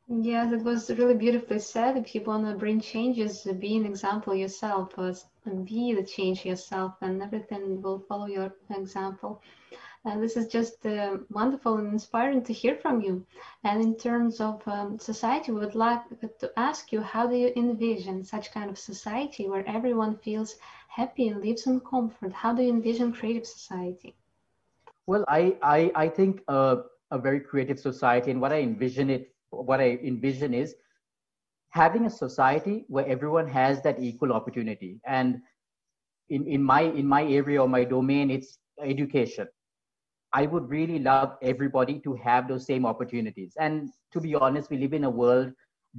Yeah, 0.08 0.46
that 0.46 0.64
was 0.64 0.90
really 0.90 1.14
beautifully 1.14 1.58
said. 1.60 1.96
If 1.96 2.14
you 2.14 2.22
want 2.22 2.46
to 2.46 2.54
bring 2.54 2.80
changes, 2.80 3.44
be 3.44 3.76
an 3.76 3.86
example 3.86 4.34
yourself, 4.34 4.96
and 4.98 5.64
be 5.66 5.94
the 5.94 6.04
change 6.04 6.44
yourself, 6.44 6.94
and 7.00 7.22
everything 7.22 7.82
will 7.82 8.00
follow 8.00 8.26
your 8.26 8.52
example. 8.70 9.40
And 10.04 10.22
this 10.22 10.36
is 10.36 10.48
just 10.48 10.86
uh, 10.86 11.18
wonderful 11.30 11.76
and 11.76 11.92
inspiring 11.92 12.42
to 12.44 12.52
hear 12.52 12.76
from 12.76 13.00
you. 13.00 13.26
And 13.64 13.82
in 13.82 13.96
terms 13.96 14.40
of 14.40 14.62
um, 14.66 14.98
society, 14.98 15.52
we 15.52 15.60
would 15.60 15.74
like 15.74 16.02
to 16.40 16.52
ask 16.56 16.92
you 16.92 17.00
how 17.02 17.26
do 17.26 17.36
you 17.36 17.52
envision 17.56 18.24
such 18.24 18.52
kind 18.52 18.70
of 18.70 18.78
society 18.78 19.48
where 19.48 19.66
everyone 19.68 20.16
feels 20.18 20.56
happy 20.88 21.28
and 21.28 21.40
lives 21.42 21.66
in 21.66 21.80
comfort? 21.80 22.32
How 22.32 22.54
do 22.54 22.62
you 22.62 22.70
envision 22.70 23.12
creative 23.12 23.46
society? 23.46 24.16
Well, 25.06 25.24
I 25.28 25.56
I, 25.62 25.92
I 25.94 26.08
think 26.08 26.42
uh, 26.48 26.76
a 27.10 27.18
very 27.18 27.40
creative 27.40 27.78
society, 27.78 28.30
and 28.30 28.40
what 28.40 28.52
I 28.52 28.60
envision 28.60 29.10
it, 29.10 29.34
what 29.50 29.80
I 29.80 29.98
envision 30.04 30.54
is 30.54 30.74
having 31.70 32.06
a 32.06 32.10
society 32.10 32.84
where 32.88 33.06
everyone 33.06 33.48
has 33.48 33.82
that 33.82 34.00
equal 34.00 34.32
opportunity. 34.32 35.00
And 35.06 35.40
in, 36.28 36.46
in 36.46 36.62
my 36.62 36.82
in 36.82 37.06
my 37.06 37.24
area 37.24 37.62
or 37.62 37.68
my 37.68 37.84
domain, 37.84 38.30
it's 38.30 38.58
education. 38.82 39.48
I 40.32 40.46
would 40.46 40.68
really 40.68 40.98
love 40.98 41.30
everybody 41.34 41.92
to 42.00 42.08
have 42.14 42.40
those 42.40 42.58
same 42.58 42.80
opportunities. 42.80 43.54
And 43.58 43.90
to 44.12 44.20
be 44.20 44.34
honest, 44.34 44.70
we 44.70 44.76
live 44.78 44.92
in 44.92 45.04
a 45.04 45.10
world 45.10 45.52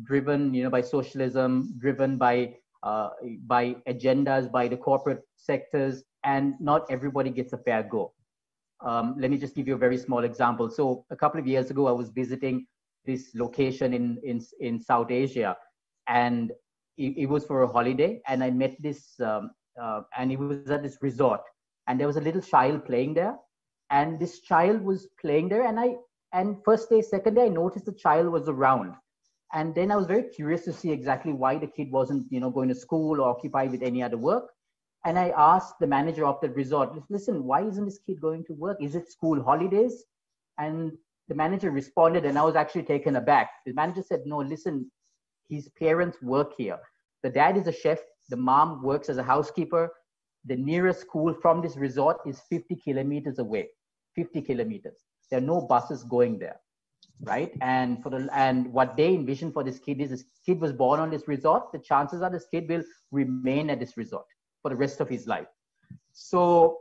driven, 0.03 0.53
you 0.53 0.63
know, 0.63 0.69
by 0.69 0.81
socialism, 0.81 1.73
driven 1.79 2.17
by 2.17 2.55
uh, 2.83 3.09
by 3.45 3.75
agendas, 3.87 4.51
by 4.51 4.67
the 4.67 4.77
corporate 4.77 5.23
sectors, 5.35 6.03
and 6.23 6.53
not 6.59 6.85
everybody 6.89 7.29
gets 7.31 7.53
a 7.53 7.57
fair 7.57 7.83
go. 7.83 8.13
Um, 8.85 9.15
let 9.17 9.31
me 9.31 9.37
just 9.37 9.55
give 9.55 9.67
you 9.67 9.75
a 9.75 9.77
very 9.77 9.97
small 9.97 10.23
example. 10.23 10.69
So 10.69 11.05
a 11.09 11.15
couple 11.15 11.39
of 11.39 11.47
years 11.47 11.71
ago, 11.71 11.87
I 11.87 11.91
was 11.91 12.09
visiting 12.09 12.67
this 13.05 13.31
location 13.33 13.93
in, 13.93 14.19
in, 14.23 14.41
in 14.59 14.79
South 14.79 15.11
Asia, 15.11 15.55
and 16.07 16.51
it, 16.97 17.13
it 17.17 17.25
was 17.27 17.45
for 17.45 17.63
a 17.63 17.67
holiday. 17.67 18.21
And 18.27 18.43
I 18.43 18.51
met 18.51 18.75
this, 18.79 19.19
um, 19.19 19.51
uh, 19.81 20.01
and 20.17 20.31
it 20.31 20.37
was 20.37 20.69
at 20.69 20.83
this 20.83 20.97
resort, 21.01 21.41
and 21.87 21.99
there 21.99 22.07
was 22.07 22.17
a 22.17 22.21
little 22.21 22.41
child 22.41 22.85
playing 22.85 23.13
there, 23.15 23.35
and 23.89 24.19
this 24.19 24.41
child 24.41 24.81
was 24.81 25.07
playing 25.19 25.49
there, 25.49 25.65
and 25.65 25.79
I, 25.79 25.95
and 26.33 26.57
first 26.65 26.89
day, 26.89 27.01
second 27.01 27.35
day, 27.35 27.45
I 27.45 27.49
noticed 27.49 27.85
the 27.85 27.93
child 27.93 28.27
was 28.27 28.49
around, 28.49 28.95
and 29.53 29.73
then 29.73 29.91
I 29.91 29.95
was 29.95 30.05
very 30.05 30.23
curious 30.23 30.65
to 30.65 30.73
see 30.73 30.91
exactly 30.91 31.31
why 31.31 31.57
the 31.57 31.67
kid 31.67 31.91
wasn't, 31.91 32.27
you 32.29 32.39
know, 32.41 32.49
going 32.51 32.67
to 32.69 32.75
school 32.75 33.21
or 33.21 33.29
occupied 33.29 33.71
with 33.71 33.81
any 33.81 34.03
other 34.03 34.17
work. 34.17 34.49
And 35.07 35.17
I 35.17 35.29
asked 35.37 35.79
the 35.79 35.87
manager 35.87 36.25
of 36.25 36.41
the 36.41 36.49
resort, 36.49 36.91
listen, 37.09 37.45
why 37.45 37.61
isn't 37.61 37.85
this 37.85 37.97
kid 38.05 38.19
going 38.19 38.43
to 38.43 38.53
work? 38.53 38.77
Is 38.81 38.93
it 38.93 39.09
school 39.09 39.41
holidays? 39.41 40.03
And 40.57 40.91
the 41.29 41.33
manager 41.33 41.71
responded, 41.71 42.25
and 42.25 42.37
I 42.37 42.43
was 42.43 42.57
actually 42.57 42.83
taken 42.83 43.15
aback. 43.15 43.51
The 43.65 43.71
manager 43.71 44.03
said, 44.03 44.23
no, 44.25 44.39
listen, 44.39 44.91
his 45.47 45.69
parents 45.79 46.21
work 46.21 46.51
here. 46.57 46.79
The 47.23 47.29
dad 47.29 47.55
is 47.55 47.67
a 47.67 47.71
chef, 47.71 47.99
the 48.27 48.35
mom 48.35 48.83
works 48.83 49.07
as 49.07 49.17
a 49.17 49.23
housekeeper. 49.23 49.93
The 50.43 50.57
nearest 50.57 50.99
school 50.99 51.33
from 51.41 51.61
this 51.61 51.77
resort 51.77 52.17
is 52.25 52.41
50 52.49 52.75
kilometers 52.75 53.39
away, 53.39 53.69
50 54.13 54.41
kilometers. 54.41 55.05
There 55.31 55.39
are 55.39 55.49
no 55.53 55.61
buses 55.61 56.03
going 56.03 56.37
there, 56.37 56.59
right? 57.21 57.53
And 57.61 58.03
for 58.03 58.09
the 58.09 58.27
and 58.33 58.73
what 58.73 58.97
they 58.97 59.13
envision 59.13 59.53
for 59.53 59.63
this 59.63 59.79
kid 59.79 60.01
is 60.01 60.09
this 60.09 60.25
kid 60.45 60.59
was 60.59 60.73
born 60.73 60.99
on 60.99 61.09
this 61.09 61.29
resort. 61.29 61.71
The 61.71 61.79
chances 61.79 62.21
are 62.21 62.29
this 62.29 62.47
kid 62.51 62.67
will 62.67 62.83
remain 63.11 63.69
at 63.69 63.79
this 63.79 63.95
resort 63.95 64.25
for 64.67 64.75
the 64.75 64.75
rest 64.75 64.99
of 64.99 65.07
his 65.07 65.27
life. 65.27 65.47
So, 66.11 66.77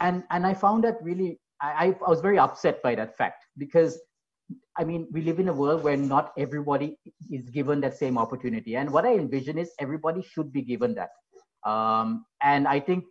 and 0.00 0.22
and 0.30 0.46
I 0.46 0.54
found 0.54 0.84
that 0.84 0.96
really, 1.02 1.40
I, 1.60 1.94
I 2.06 2.08
was 2.08 2.20
very 2.20 2.38
upset 2.38 2.82
by 2.82 2.94
that 2.94 3.16
fact 3.16 3.44
because 3.58 3.98
I 4.78 4.84
mean, 4.84 5.08
we 5.10 5.22
live 5.22 5.40
in 5.40 5.48
a 5.48 5.52
world 5.52 5.82
where 5.82 5.96
not 5.96 6.32
everybody 6.38 6.96
is 7.30 7.50
given 7.50 7.80
that 7.80 7.96
same 7.96 8.16
opportunity. 8.16 8.76
And 8.76 8.92
what 8.92 9.04
I 9.04 9.14
envision 9.14 9.58
is 9.58 9.72
everybody 9.80 10.22
should 10.22 10.52
be 10.52 10.62
given 10.62 10.94
that. 10.94 11.10
Um, 11.68 12.26
and 12.42 12.68
I 12.68 12.78
think 12.78 13.04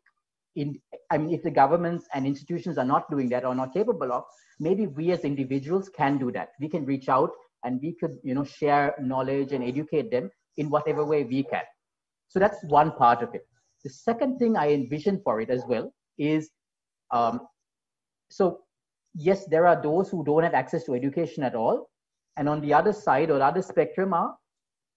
in, 0.56 0.80
I 1.12 1.18
mean, 1.18 1.34
if 1.34 1.44
the 1.44 1.52
governments 1.52 2.06
and 2.14 2.26
institutions 2.26 2.78
are 2.78 2.86
not 2.86 3.10
doing 3.12 3.28
that 3.30 3.44
or 3.44 3.54
not 3.54 3.74
capable 3.74 4.14
of, 4.14 4.24
maybe 4.62 4.88
we 4.88 5.12
as 5.12 5.26
individuals 5.26 5.90
can 5.90 6.18
do 6.18 6.32
that. 6.32 6.50
We 6.62 6.70
can 6.70 6.86
reach 6.86 7.10
out 7.10 7.32
and 7.66 7.82
we 7.82 7.98
could, 8.00 8.16
you 8.24 8.34
know, 8.34 8.46
share 8.46 8.96
knowledge 9.02 9.52
and 9.52 9.62
educate 9.62 10.10
them 10.10 10.32
in 10.56 10.70
whatever 10.70 11.04
way 11.04 11.26
we 11.26 11.44
can. 11.44 11.64
So 12.30 12.40
that's 12.40 12.64
one 12.64 12.92
part 12.94 13.22
of 13.22 13.36
it. 13.36 13.46
The 13.86 13.92
second 13.92 14.40
thing 14.40 14.58
I 14.58 14.74
envision 14.74 15.22
for 15.24 15.40
it 15.42 15.52
as 15.52 15.64
well 15.68 15.94
is, 16.18 16.50
um, 17.12 17.42
so 18.32 18.62
yes, 19.14 19.46
there 19.46 19.68
are 19.68 19.80
those 19.80 20.10
who 20.10 20.26
don't 20.26 20.42
have 20.44 20.56
access 20.56 20.86
to 20.86 20.96
education 20.96 21.44
at 21.44 21.54
all. 21.54 21.88
And 22.36 22.50
on 22.50 22.62
the 22.62 22.74
other 22.74 22.92
side 22.92 23.30
or 23.30 23.40
other 23.42 23.62
spectrum 23.62 24.12
are 24.12 24.36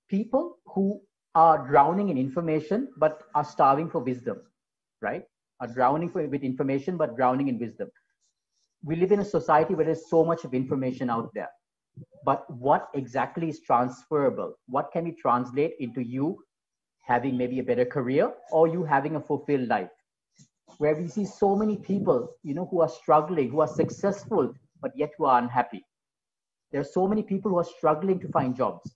people 0.08 0.56
who 0.64 1.02
are 1.34 1.68
drowning 1.68 2.08
in 2.08 2.16
information 2.16 2.88
but 2.96 3.24
are 3.34 3.44
starving 3.44 3.90
for 3.90 4.00
wisdom, 4.00 4.40
right? 5.02 5.22
Are 5.60 5.68
drowning 5.68 6.08
for, 6.08 6.26
with 6.26 6.42
information 6.42 6.96
but 6.96 7.14
drowning 7.14 7.48
in 7.48 7.58
wisdom. 7.58 7.90
We 8.82 8.96
live 8.96 9.12
in 9.12 9.20
a 9.20 9.24
society 9.24 9.74
where 9.74 9.84
there's 9.84 10.08
so 10.08 10.24
much 10.24 10.44
of 10.44 10.54
information 10.54 11.10
out 11.10 11.30
there. 11.34 11.50
But 12.24 12.48
what 12.48 12.88
exactly 12.94 13.50
is 13.50 13.60
transferable? 13.60 14.54
What 14.66 14.92
can 14.92 15.04
we 15.04 15.12
translate 15.12 15.74
into 15.78 16.00
you 16.00 16.38
having 17.08 17.36
maybe 17.36 17.58
a 17.58 17.64
better 17.64 17.84
career 17.84 18.32
or 18.52 18.68
you 18.68 18.84
having 18.84 19.16
a 19.16 19.20
fulfilled 19.20 19.68
life? 19.68 19.90
where 20.78 20.94
we 20.94 21.08
see 21.08 21.24
so 21.24 21.54
many 21.56 21.76
people, 21.76 22.28
you 22.42 22.54
know, 22.54 22.66
who 22.66 22.80
are 22.80 22.88
struggling, 22.88 23.50
who 23.50 23.60
are 23.60 23.68
successful, 23.68 24.54
but 24.80 24.92
yet 24.96 25.12
who 25.18 25.26
are 25.26 25.40
unhappy. 25.40 25.84
There 26.70 26.80
are 26.80 26.92
so 26.92 27.06
many 27.06 27.22
people 27.22 27.50
who 27.50 27.58
are 27.58 27.64
struggling 27.64 28.20
to 28.20 28.28
find 28.28 28.56
jobs. 28.56 28.94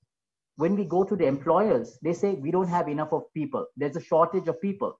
When 0.56 0.76
we 0.76 0.84
go 0.84 1.02
to 1.02 1.16
the 1.16 1.26
employers, 1.26 1.98
they 2.02 2.12
say 2.12 2.34
we 2.34 2.50
don't 2.50 2.68
have 2.68 2.88
enough 2.88 3.12
of 3.12 3.24
people. 3.34 3.66
There's 3.76 3.96
a 3.96 4.02
shortage 4.02 4.46
of 4.46 4.60
people. 4.60 4.98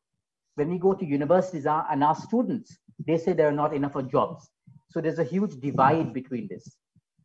When 0.57 0.71
we 0.71 0.79
go 0.79 0.93
to 0.93 1.05
universities 1.05 1.67
and 1.67 2.03
our 2.03 2.17
students, 2.17 2.77
they 3.07 3.17
say 3.17 3.33
there 3.33 3.49
are 3.49 3.53
not 3.53 3.75
enough 3.75 3.95
of 3.95 4.11
jobs. 4.11 4.51
So 4.91 5.01
there's 5.01 5.19
a 5.19 5.25
huge 5.25 5.61
divide 5.61 6.13
between 6.13 6.49
this. 6.49 6.77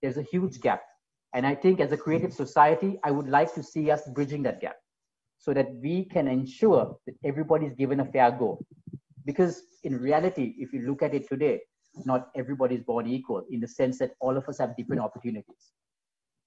There's 0.02 0.18
a 0.18 0.22
huge 0.22 0.60
gap. 0.62 0.82
And 1.34 1.46
I 1.46 1.56
think 1.56 1.80
as 1.80 1.92
a 1.92 1.98
creative 1.98 2.34
society, 2.34 3.00
I 3.04 3.12
would 3.12 3.28
like 3.28 3.54
to 3.56 3.64
see 3.64 3.90
us 3.90 4.02
bridging 4.14 4.44
that 4.44 4.62
gap 4.62 4.76
so 5.38 5.54
that 5.54 5.74
we 5.82 6.06
can 6.06 6.28
ensure 6.28 6.98
that 7.06 7.16
everybody 7.24 7.66
is 7.66 7.74
given 7.76 8.00
a 8.00 8.06
fair 8.06 8.32
go. 8.32 8.60
Because 9.26 9.64
in 9.84 10.00
reality, 10.00 10.56
if 10.58 10.74
you 10.74 10.82
look 10.82 11.02
at 11.02 11.14
it 11.14 11.28
today, 11.28 11.62
not 12.06 12.30
everybody 12.36 12.76
is 12.76 12.84
born 12.84 13.08
equal 13.08 13.44
in 13.50 13.60
the 13.60 13.68
sense 13.68 13.98
that 14.00 14.12
all 14.20 14.38
of 14.38 14.48
us 14.48 14.60
have 14.60 14.76
different 14.78 15.02
opportunities. 15.02 15.72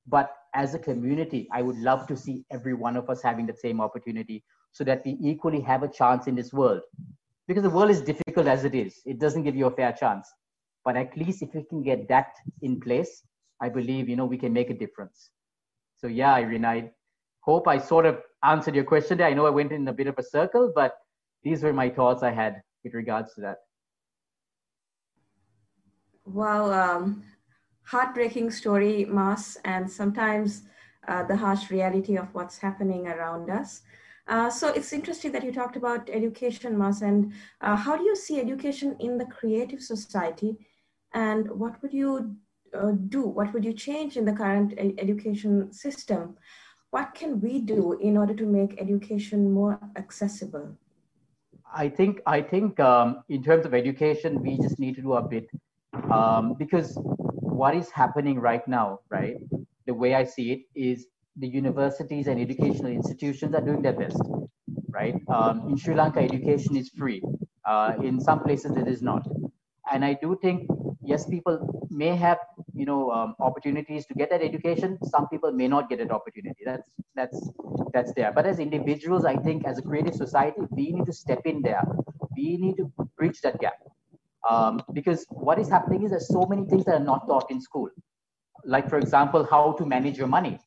But 0.06 0.34
as 0.54 0.74
a 0.74 0.78
community, 0.78 1.48
I 1.52 1.62
would 1.62 1.76
love 1.76 2.06
to 2.08 2.16
see 2.16 2.44
every 2.50 2.74
one 2.74 2.96
of 2.96 3.08
us 3.10 3.22
having 3.22 3.46
the 3.46 3.54
same 3.54 3.80
opportunity 3.80 4.44
so 4.72 4.84
that 4.84 5.02
we 5.04 5.16
equally 5.20 5.60
have 5.60 5.82
a 5.82 5.88
chance 5.88 6.26
in 6.26 6.34
this 6.34 6.52
world. 6.52 6.80
Because 7.46 7.62
the 7.62 7.70
world 7.70 7.90
is 7.90 8.00
difficult 8.00 8.46
as 8.46 8.64
it 8.64 8.74
is, 8.74 9.00
it 9.06 9.18
doesn't 9.18 9.42
give 9.42 9.56
you 9.56 9.66
a 9.66 9.70
fair 9.70 9.92
chance. 9.92 10.32
But 10.84 10.96
at 10.96 11.16
least 11.16 11.42
if 11.42 11.54
we 11.54 11.64
can 11.64 11.82
get 11.82 12.08
that 12.08 12.32
in 12.62 12.80
place, 12.80 13.22
I 13.60 13.68
believe 13.68 14.08
you 14.08 14.16
know 14.16 14.24
we 14.24 14.38
can 14.38 14.52
make 14.52 14.70
a 14.70 14.74
difference. 14.74 15.30
So 15.96 16.06
yeah, 16.06 16.36
Irina, 16.38 16.68
I 16.68 16.90
hope 17.40 17.68
I 17.68 17.78
sort 17.78 18.06
of 18.06 18.18
answered 18.42 18.74
your 18.74 18.84
question 18.84 19.18
there. 19.18 19.26
I 19.26 19.34
know 19.34 19.46
I 19.46 19.50
went 19.50 19.72
in 19.72 19.88
a 19.88 19.92
bit 19.92 20.06
of 20.06 20.18
a 20.18 20.22
circle, 20.22 20.72
but 20.74 20.94
these 21.42 21.62
were 21.62 21.72
my 21.72 21.88
thoughts 21.88 22.22
I 22.22 22.30
had 22.30 22.62
with 22.84 22.94
regards 22.94 23.34
to 23.34 23.40
that? 23.42 23.58
Wow, 26.24 26.70
um, 26.72 27.24
heartbreaking 27.82 28.50
story, 28.50 29.04
Mas, 29.04 29.56
and 29.64 29.90
sometimes 29.90 30.62
uh, 31.08 31.24
the 31.24 31.36
harsh 31.36 31.70
reality 31.70 32.16
of 32.16 32.32
what's 32.34 32.58
happening 32.58 33.08
around 33.08 33.50
us. 33.50 33.82
Uh, 34.28 34.48
so 34.48 34.68
it's 34.68 34.92
interesting 34.92 35.32
that 35.32 35.42
you 35.42 35.52
talked 35.52 35.76
about 35.76 36.08
education, 36.08 36.78
Mas, 36.78 37.02
and 37.02 37.32
uh, 37.62 37.74
how 37.74 37.96
do 37.96 38.04
you 38.04 38.14
see 38.14 38.38
education 38.38 38.96
in 39.00 39.18
the 39.18 39.24
creative 39.24 39.80
society? 39.80 40.56
And 41.14 41.50
what 41.50 41.82
would 41.82 41.92
you 41.92 42.36
uh, 42.72 42.92
do? 43.08 43.22
What 43.22 43.52
would 43.52 43.64
you 43.64 43.72
change 43.72 44.16
in 44.16 44.24
the 44.24 44.32
current 44.32 44.74
education 44.98 45.72
system? 45.72 46.36
What 46.90 47.14
can 47.14 47.40
we 47.40 47.60
do 47.60 47.92
in 48.00 48.16
order 48.16 48.34
to 48.34 48.44
make 48.44 48.80
education 48.80 49.52
more 49.52 49.78
accessible? 49.96 50.76
I 51.72 51.88
think 51.88 52.20
I 52.26 52.42
think 52.42 52.80
um, 52.80 53.22
in 53.28 53.44
terms 53.44 53.64
of 53.64 53.74
education, 53.74 54.42
we 54.42 54.56
just 54.56 54.80
need 54.80 54.96
to 54.96 55.02
do 55.02 55.12
a 55.12 55.22
bit 55.22 55.46
um, 56.10 56.54
because 56.58 56.98
what 56.98 57.76
is 57.76 57.90
happening 57.90 58.40
right 58.40 58.66
now, 58.66 59.00
right? 59.08 59.36
The 59.86 59.94
way 59.94 60.14
I 60.14 60.24
see 60.24 60.50
it 60.50 60.62
is 60.74 61.06
the 61.36 61.46
universities 61.46 62.26
and 62.26 62.40
educational 62.40 62.90
institutions 62.90 63.54
are 63.54 63.60
doing 63.60 63.82
their 63.82 63.92
best, 63.92 64.20
right? 64.88 65.14
Um, 65.28 65.68
in 65.68 65.76
Sri 65.76 65.94
Lanka, 65.94 66.20
education 66.20 66.76
is 66.76 66.88
free. 66.88 67.22
Uh, 67.64 67.92
in 68.02 68.20
some 68.20 68.40
places, 68.42 68.76
it 68.76 68.88
is 68.88 69.00
not, 69.00 69.28
and 69.92 70.04
I 70.04 70.14
do 70.14 70.36
think 70.42 70.68
yes, 71.04 71.28
people 71.28 71.86
may 71.88 72.16
have 72.16 72.38
you 72.80 72.86
know 72.90 73.10
um, 73.16 73.34
opportunities 73.48 74.06
to 74.06 74.14
get 74.20 74.30
that 74.30 74.42
education 74.48 74.98
some 75.14 75.28
people 75.28 75.52
may 75.52 75.68
not 75.68 75.88
get 75.90 75.98
that 75.98 76.12
opportunity. 76.18 76.62
That's 76.64 76.88
that's 77.14 77.50
that's 77.94 78.12
there. 78.14 78.32
But 78.32 78.46
as 78.46 78.58
individuals 78.66 79.24
i 79.24 79.36
think 79.46 79.66
as 79.70 79.78
a 79.78 79.82
creative 79.82 80.14
society 80.14 80.62
we 80.70 80.86
need 80.92 81.06
to 81.06 81.12
step 81.12 81.42
in 81.52 81.62
there. 81.62 81.82
We 82.36 82.56
need 82.64 82.76
to 82.78 82.92
bridge 83.18 83.40
that 83.42 83.60
gap. 83.60 83.78
Um, 84.48 84.82
because 84.94 85.26
what 85.30 85.58
is 85.58 85.68
happening 85.68 86.04
is 86.04 86.10
there's 86.12 86.28
so 86.28 86.46
many 86.52 86.64
things 86.70 86.86
that 86.86 86.94
are 87.00 87.06
not 87.12 87.26
taught 87.26 87.50
in 87.50 87.60
school. 87.60 87.90
Like 88.64 88.88
for 88.88 88.98
example 88.98 89.46
how 89.50 89.64
to 89.72 89.86
manage 89.94 90.16
your 90.22 90.32
money. 90.38 90.58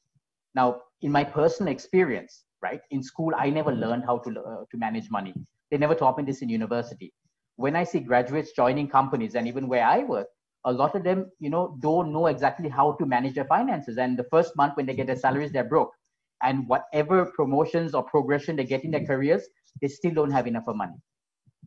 Now 0.56 0.82
in 1.02 1.12
my 1.12 1.24
personal 1.24 1.72
experience 1.72 2.44
right 2.66 2.82
in 2.92 3.04
school 3.04 3.34
i 3.46 3.50
never 3.50 3.72
learned 3.84 4.06
how 4.10 4.20
to 4.26 4.30
uh, 4.52 4.64
to 4.72 4.78
manage 4.86 5.10
money. 5.20 5.34
They 5.72 5.84
never 5.88 5.96
taught 6.04 6.18
me 6.18 6.24
this 6.32 6.42
in 6.46 6.50
university. 6.60 7.14
When 7.66 7.76
i 7.82 7.84
see 7.94 8.06
graduates 8.12 8.56
joining 8.62 8.88
companies 9.00 9.36
and 9.42 9.48
even 9.54 9.68
where 9.74 9.86
i 9.96 10.00
work 10.16 10.33
a 10.66 10.72
lot 10.72 10.96
of 10.96 11.04
them, 11.04 11.30
you 11.40 11.50
know, 11.50 11.78
don't 11.82 12.12
know 12.12 12.28
exactly 12.28 12.70
how 12.70 12.94
to 12.94 13.06
manage 13.06 13.36
their 13.36 13.46
finances. 13.46 13.98
And 13.98 14.18
the 14.18 14.24
first 14.26 14.56
month 14.56 14.76
when 14.76 14.86
they 14.86 14.94
get 14.94 15.08
their 15.08 15.16
salaries, 15.16 15.52
they're 15.52 15.64
broke. 15.64 15.92
And 16.42 16.68
whatever 16.68 17.26
promotions 17.26 17.94
or 17.94 18.04
progression 18.04 18.56
they 18.56 18.66
get 18.66 18.84
in 18.84 18.92
their 18.92 19.06
careers, 19.06 19.44
they 19.82 19.88
still 19.88 20.14
don't 20.14 20.32
have 20.32 20.48
enough 20.48 20.68
of 20.68 20.76
money, 20.76 20.96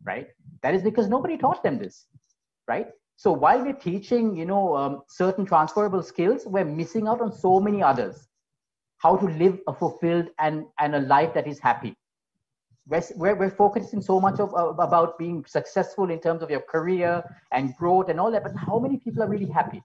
right? 0.03 0.27
That 0.63 0.75
is 0.75 0.83
because 0.83 1.07
nobody 1.07 1.37
taught 1.37 1.63
them 1.63 1.77
this, 1.77 2.05
right? 2.67 2.87
So 3.15 3.31
while 3.31 3.63
we're 3.63 3.73
teaching, 3.73 4.35
you 4.35 4.45
know, 4.45 4.75
um, 4.75 5.01
certain 5.09 5.45
transferable 5.45 6.03
skills, 6.03 6.43
we're 6.45 6.65
missing 6.65 7.07
out 7.07 7.21
on 7.21 7.33
so 7.33 7.59
many 7.59 7.81
others. 7.81 8.27
How 8.99 9.15
to 9.17 9.25
live 9.25 9.59
a 9.67 9.73
fulfilled 9.73 10.27
and, 10.39 10.65
and 10.79 10.95
a 10.95 10.99
life 10.99 11.33
that 11.33 11.47
is 11.47 11.59
happy, 11.59 11.95
we're, 12.89 13.35
we're 13.35 13.49
focusing 13.49 14.01
so 14.01 14.19
much 14.19 14.39
of, 14.39 14.53
uh, 14.53 14.69
about 14.81 15.17
being 15.17 15.43
successful 15.45 16.09
in 16.09 16.19
terms 16.19 16.41
of 16.41 16.49
your 16.49 16.61
career 16.61 17.23
and 17.51 17.75
growth 17.75 18.09
and 18.09 18.19
all 18.19 18.31
that 18.31 18.43
but 18.43 18.55
how 18.55 18.79
many 18.79 18.97
people 18.97 19.21
are 19.21 19.27
really 19.29 19.49
happy 19.49 19.81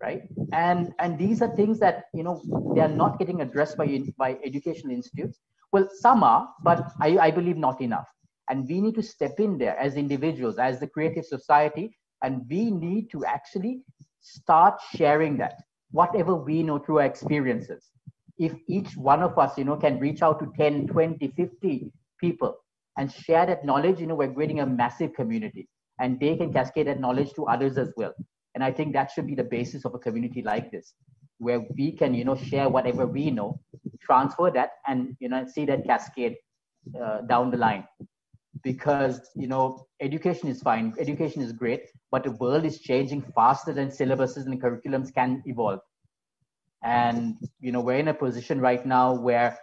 right? 0.00 0.22
And 0.52 0.94
and 0.98 1.18
these 1.18 1.42
are 1.42 1.54
things 1.56 1.78
that 1.80 2.04
you 2.14 2.22
know 2.22 2.42
they 2.74 2.80
are 2.80 2.88
not 2.88 3.18
getting 3.18 3.40
addressed 3.40 3.76
by 3.76 4.00
by 4.16 4.38
educational 4.44 4.92
institutes. 4.92 5.38
Well 5.72 5.88
some 5.92 6.22
are 6.22 6.48
but 6.62 6.92
i, 7.00 7.18
I 7.18 7.30
believe 7.30 7.56
not 7.56 7.80
enough. 7.80 8.08
And 8.50 8.66
we 8.66 8.80
need 8.80 8.94
to 8.94 9.02
step 9.02 9.38
in 9.38 9.58
there 9.58 9.78
as 9.78 9.96
individuals 9.96 10.58
as 10.58 10.80
the 10.80 10.86
creative 10.86 11.26
society 11.26 11.94
and 12.22 12.46
we 12.48 12.70
need 12.70 13.10
to 13.10 13.24
actually 13.24 13.82
start 14.20 14.80
sharing 14.96 15.36
that 15.38 15.62
whatever 15.90 16.34
we 16.34 16.62
know 16.62 16.78
through 16.78 17.00
our 17.00 17.04
experiences. 17.04 17.90
If 18.38 18.54
each 18.66 18.96
one 18.96 19.22
of 19.22 19.38
us 19.38 19.58
you 19.58 19.64
know 19.64 19.76
can 19.76 19.98
reach 19.98 20.22
out 20.22 20.38
to 20.40 20.52
10 20.56 20.86
20 20.88 21.28
50 21.28 21.92
people 22.20 22.54
and 22.96 23.12
share 23.12 23.46
that 23.46 23.64
knowledge, 23.64 24.00
you 24.00 24.06
know, 24.06 24.14
we're 24.14 24.32
creating 24.32 24.60
a 24.60 24.66
massive 24.66 25.14
community 25.14 25.68
and 26.00 26.18
they 26.20 26.36
can 26.36 26.52
cascade 26.52 26.86
that 26.86 27.00
knowledge 27.00 27.32
to 27.34 27.46
others 27.46 27.78
as 27.78 27.92
well. 27.96 28.12
And 28.54 28.64
I 28.64 28.72
think 28.72 28.92
that 28.92 29.10
should 29.10 29.26
be 29.26 29.34
the 29.34 29.44
basis 29.44 29.84
of 29.84 29.94
a 29.94 29.98
community 29.98 30.42
like 30.42 30.70
this, 30.72 30.94
where 31.38 31.64
we 31.76 31.92
can, 31.92 32.14
you 32.14 32.24
know, 32.24 32.34
share 32.34 32.68
whatever 32.68 33.06
we 33.06 33.30
know, 33.30 33.60
transfer 34.00 34.50
that 34.50 34.70
and, 34.86 35.16
you 35.20 35.28
know, 35.28 35.46
see 35.46 35.64
that 35.66 35.84
cascade 35.84 36.36
uh, 37.00 37.20
down 37.22 37.50
the 37.50 37.56
line. 37.56 37.84
Because, 38.64 39.20
you 39.36 39.46
know, 39.46 39.86
education 40.00 40.48
is 40.48 40.60
fine, 40.62 40.92
education 40.98 41.42
is 41.42 41.52
great, 41.52 41.82
but 42.10 42.24
the 42.24 42.32
world 42.32 42.64
is 42.64 42.80
changing 42.80 43.22
faster 43.34 43.72
than 43.72 43.88
syllabuses 43.88 44.46
and 44.46 44.60
curriculums 44.60 45.14
can 45.14 45.42
evolve. 45.46 45.80
And, 46.82 47.36
you 47.60 47.70
know, 47.70 47.80
we're 47.80 47.98
in 47.98 48.08
a 48.08 48.14
position 48.14 48.60
right 48.60 48.84
now 48.84 49.14
where 49.14 49.56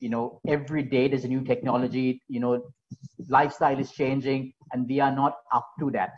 you 0.00 0.08
know 0.08 0.40
every 0.46 0.82
day 0.82 1.08
there's 1.08 1.24
a 1.24 1.28
new 1.28 1.42
technology 1.42 2.22
you 2.28 2.40
know 2.40 2.62
lifestyle 3.28 3.78
is 3.78 3.90
changing 3.92 4.52
and 4.72 4.86
we 4.88 5.00
are 5.00 5.14
not 5.14 5.36
up 5.52 5.68
to 5.78 5.90
that. 5.90 6.12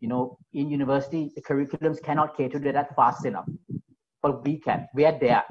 You 0.00 0.08
know 0.08 0.38
in 0.52 0.70
university 0.70 1.30
the 1.34 1.42
curriculums 1.42 2.02
cannot 2.02 2.36
cater 2.36 2.58
to 2.58 2.72
that 2.72 2.94
fast 2.96 3.24
enough 3.24 3.46
but 4.22 4.44
we 4.44 4.58
can. 4.58 4.88
We 4.94 5.04
are 5.04 5.18
there. 5.18 5.44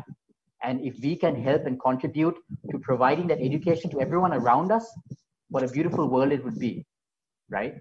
And 0.64 0.82
if 0.82 0.96
we 1.02 1.16
can 1.16 1.36
help 1.36 1.66
and 1.66 1.80
contribute 1.82 2.36
to 2.72 2.80
providing 2.80 3.28
that 3.28 3.40
education 3.42 3.90
to 3.92 4.02
everyone 4.02 4.34
around 4.34 4.72
us 4.72 4.86
what 5.50 5.64
a 5.64 5.68
beautiful 5.68 6.08
world 6.08 6.32
it 6.32 6.44
would 6.44 6.60
be 6.60 6.86
right? 7.50 7.76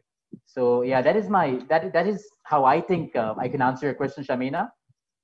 So 0.47 0.83
yeah 0.83 1.03
that 1.03 1.17
is 1.17 1.29
my 1.29 1.61
that 1.69 1.93
that 1.93 2.07
is 2.07 2.29
how 2.45 2.65
i 2.65 2.81
think 2.81 3.17
uh, 3.17 3.35
i 3.39 3.49
can 3.49 3.63
answer 3.63 3.87
your 3.87 3.95
question 3.95 4.25
shamina. 4.25 4.69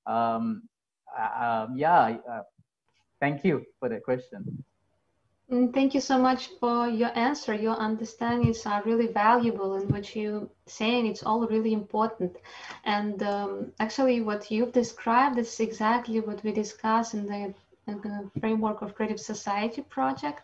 Um, 0.06 0.62
uh, 1.18 1.44
um, 1.44 1.76
yeah, 1.76 2.16
uh, 2.30 2.42
thank 3.20 3.44
you 3.44 3.64
for 3.78 3.88
the 3.88 4.00
question. 4.00 4.64
Mm, 5.50 5.72
thank 5.72 5.94
you 5.94 6.00
so 6.00 6.18
much 6.18 6.48
for 6.58 6.88
your 6.88 7.16
answer. 7.16 7.54
Your 7.54 7.76
understandings 7.76 8.66
are 8.66 8.82
really 8.84 9.06
valuable, 9.06 9.74
and 9.74 9.88
what 9.90 10.16
you're 10.16 10.48
saying 10.66 11.06
it's 11.06 11.22
all 11.22 11.46
really 11.46 11.72
important. 11.72 12.36
And 12.84 13.22
um, 13.22 13.72
actually, 13.78 14.22
what 14.22 14.50
you've 14.50 14.72
described 14.72 15.38
is 15.38 15.60
exactly 15.60 16.18
what 16.20 16.42
we 16.42 16.50
discussed 16.52 17.14
in 17.14 17.26
the, 17.26 17.54
in 17.86 18.00
the 18.00 18.28
framework 18.40 18.82
of 18.82 18.96
Creative 18.96 19.20
Society 19.20 19.82
project. 19.82 20.42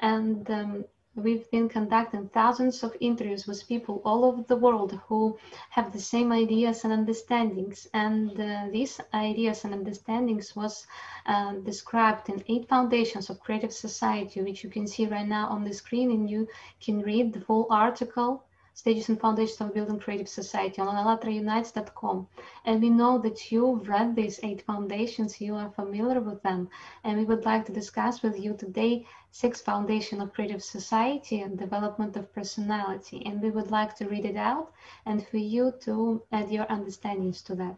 And 0.00 0.50
um, 0.50 0.84
We've 1.22 1.50
been 1.50 1.68
conducting 1.68 2.28
thousands 2.28 2.82
of 2.82 2.96
interviews 3.00 3.46
with 3.46 3.68
people 3.68 4.00
all 4.04 4.24
over 4.24 4.42
the 4.42 4.56
world 4.56 4.98
who 5.06 5.38
have 5.70 5.92
the 5.92 6.00
same 6.00 6.32
ideas 6.32 6.84
and 6.84 6.92
understandings. 6.92 7.86
And 7.92 8.40
uh, 8.40 8.68
these 8.72 9.00
ideas 9.12 9.64
and 9.64 9.74
understandings 9.74 10.56
was 10.56 10.86
uh, 11.26 11.52
described 11.54 12.28
in 12.28 12.42
eight 12.48 12.68
foundations 12.68 13.30
of 13.30 13.40
creative 13.40 13.72
society, 13.72 14.40
which 14.42 14.64
you 14.64 14.70
can 14.70 14.86
see 14.86 15.06
right 15.06 15.28
now 15.28 15.48
on 15.48 15.64
the 15.64 15.74
screen. 15.74 16.10
And 16.10 16.28
you 16.30 16.48
can 16.80 17.00
read 17.00 17.32
the 17.32 17.40
full 17.40 17.66
article 17.70 18.44
Stages 18.72 19.08
and 19.08 19.20
Foundations 19.20 19.60
of 19.60 19.74
Building 19.74 19.98
Creative 19.98 20.28
Society 20.28 20.80
on 20.80 20.88
allatraunites.com. 20.88 22.28
And 22.64 22.80
we 22.80 22.90
know 22.90 23.18
that 23.18 23.50
you've 23.50 23.88
read 23.88 24.14
these 24.14 24.40
eight 24.42 24.62
foundations, 24.62 25.40
you 25.40 25.54
are 25.54 25.70
familiar 25.70 26.20
with 26.20 26.42
them, 26.42 26.68
and 27.04 27.18
we 27.18 27.24
would 27.24 27.44
like 27.44 27.66
to 27.66 27.72
discuss 27.72 28.22
with 28.22 28.38
you 28.38 28.54
today 28.54 29.06
six 29.30 29.60
foundation 29.60 30.20
of 30.20 30.32
creative 30.32 30.62
society 30.62 31.40
and 31.40 31.58
development 31.58 32.16
of 32.16 32.32
personality. 32.32 33.22
And 33.26 33.42
we 33.42 33.50
would 33.50 33.70
like 33.70 33.96
to 33.96 34.08
read 34.08 34.24
it 34.24 34.36
out 34.36 34.72
and 35.04 35.26
for 35.26 35.38
you 35.38 35.72
to 35.80 36.22
add 36.32 36.50
your 36.50 36.66
understandings 36.70 37.42
to 37.42 37.54
that. 37.56 37.76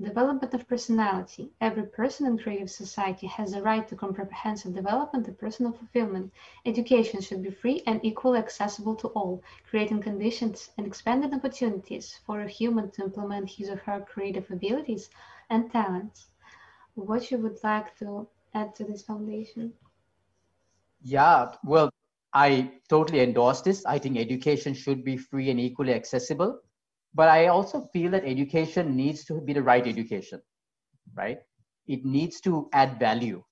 Development 0.00 0.54
of 0.54 0.66
personality. 0.66 1.52
Every 1.60 1.82
person 1.82 2.26
in 2.26 2.38
creative 2.38 2.70
society 2.70 3.26
has 3.26 3.52
a 3.52 3.60
right 3.60 3.86
to 3.86 3.94
comprehensive 3.94 4.74
development 4.74 5.28
and 5.28 5.38
personal 5.38 5.72
fulfillment. 5.72 6.32
Education 6.64 7.20
should 7.20 7.42
be 7.42 7.50
free 7.50 7.82
and 7.86 8.00
equally 8.02 8.38
accessible 8.38 8.96
to 8.96 9.08
all, 9.08 9.42
creating 9.68 10.00
conditions 10.00 10.70
and 10.78 10.86
expanded 10.86 11.34
opportunities 11.34 12.18
for 12.24 12.40
a 12.40 12.48
human 12.48 12.90
to 12.92 13.02
implement 13.02 13.50
his 13.50 13.68
or 13.68 13.76
her 13.76 14.00
creative 14.00 14.50
abilities 14.50 15.10
and 15.50 15.70
talents. 15.70 16.28
What 16.94 17.30
you 17.30 17.36
would 17.36 17.62
like 17.62 17.98
to 17.98 18.26
add 18.54 18.74
to 18.76 18.84
this 18.84 19.02
foundation? 19.02 19.74
Yeah, 21.02 21.52
well, 21.62 21.90
I 22.32 22.72
totally 22.88 23.20
endorse 23.20 23.60
this. 23.60 23.84
I 23.84 23.98
think 23.98 24.16
education 24.16 24.72
should 24.72 25.04
be 25.04 25.18
free 25.18 25.50
and 25.50 25.60
equally 25.60 25.92
accessible 25.92 26.60
but 27.14 27.28
i 27.28 27.46
also 27.48 27.80
feel 27.92 28.10
that 28.10 28.24
education 28.24 28.96
needs 28.96 29.24
to 29.24 29.40
be 29.40 29.52
the 29.52 29.62
right 29.62 29.86
education 29.86 30.40
right? 31.16 31.38
It 31.88 32.04
needs 32.04 32.40
to 32.42 32.68
add 32.72 32.98
value 32.98 33.42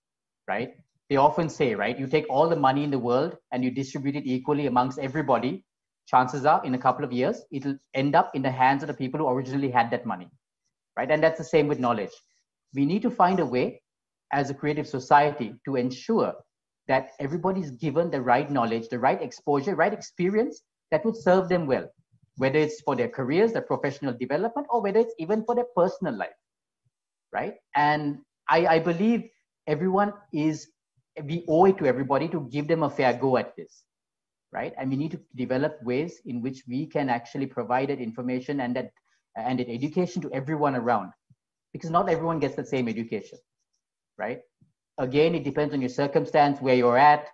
right? 0.49 0.71
They 1.11 1.17
often 1.17 1.49
say 1.49 1.75
right 1.75 1.99
you 1.99 2.07
take 2.07 2.27
all 2.31 2.49
the 2.49 2.57
money 2.57 2.85
in 2.85 2.91
the 2.91 2.99
world 2.99 3.37
and 3.53 3.65
you 3.65 3.71
distribute 3.71 4.17
it 4.17 4.27
equally 4.27 4.67
amongst 4.67 4.99
everybody 4.99 5.65
chances 6.07 6.45
are 6.47 6.65
in 6.65 6.75
a 6.75 6.79
couple 6.79 7.05
of 7.05 7.13
years 7.13 7.43
it'll 7.53 7.77
end 7.95 8.15
up 8.15 8.31
in 8.35 8.43
the 8.43 8.51
hands 8.51 8.83
of 8.83 8.89
the 8.89 8.95
people 8.95 9.21
who 9.21 9.29
originally 9.29 9.71
had 9.71 9.91
that 9.91 10.07
money 10.07 10.29
right? 10.97 11.11
And 11.11 11.23
that's 11.23 11.39
the 11.39 11.45
same 11.45 11.69
with 11.69 11.79
knowledge. 11.81 12.13
We 12.75 12.85
need 12.87 13.03
to 13.03 13.11
find 13.11 13.41
a 13.41 13.47
way 13.47 13.83
as 14.33 14.51
a 14.51 14.55
creative 14.55 14.87
society 14.87 15.55
to 15.65 15.77
ensure 15.77 16.35
that 16.89 17.11
everybody 17.21 17.61
is 17.61 17.71
given 17.73 18.11
the 18.11 18.21
right 18.21 18.51
knowledge 18.51 18.89
the 18.89 18.99
right 18.99 19.23
exposure 19.23 19.75
right 19.75 19.93
experience 19.93 20.63
that 20.91 21.05
would 21.05 21.17
serve 21.17 21.49
them 21.49 21.67
well 21.67 21.89
whether 22.39 22.59
it's 22.59 22.81
for 22.81 22.97
their 22.97 23.09
careers, 23.09 23.53
their 23.53 23.63
professional 23.63 24.15
development, 24.15 24.67
or 24.71 24.81
whether 24.81 25.01
it's 25.01 25.15
even 25.19 25.45
for 25.45 25.55
their 25.55 25.67
personal 25.77 26.17
life, 26.17 26.39
right? 27.33 27.55
And 27.75 28.19
I, 28.49 28.67
I 28.67 28.79
believe 28.79 29.29
everyone 29.67 30.13
is, 30.33 30.69
we 31.25 31.45
owe 31.49 31.67
it 31.67 31.79
to 31.79 31.87
everybody 31.87 32.29
to 32.29 32.49
give 32.51 32.69
them 32.69 32.83
a 32.85 32.91
fair 32.91 33.13
go 33.13 33.37
at 33.37 33.55
this, 33.57 33.83
right? 34.53 34.73
And 34.79 34.89
we 34.89 34.97
need 34.97 35.11
to 35.11 35.21
develop 35.35 35.83
ways 35.83 36.21
in 36.25 36.41
which 36.41 36.63
we 36.69 36.87
can 36.87 37.09
actually 37.09 37.47
provide 37.47 37.91
that 37.91 38.01
information 38.01 38.61
and 38.61 38.75
that 38.77 38.91
and 39.37 39.61
that 39.61 39.69
education 39.69 40.21
to 40.23 40.33
everyone 40.33 40.75
around, 40.75 41.13
because 41.73 41.91
not 41.91 42.09
everyone 42.09 42.41
gets 42.41 42.57
the 42.57 42.65
same 42.65 42.89
education, 42.89 43.39
right? 44.17 44.41
Again, 44.99 45.35
it 45.35 45.45
depends 45.45 45.75
on 45.75 45.81
your 45.81 45.91
circumstance, 45.91 46.61
where 46.61 46.75
you're 46.75 46.99
at, 46.99 47.29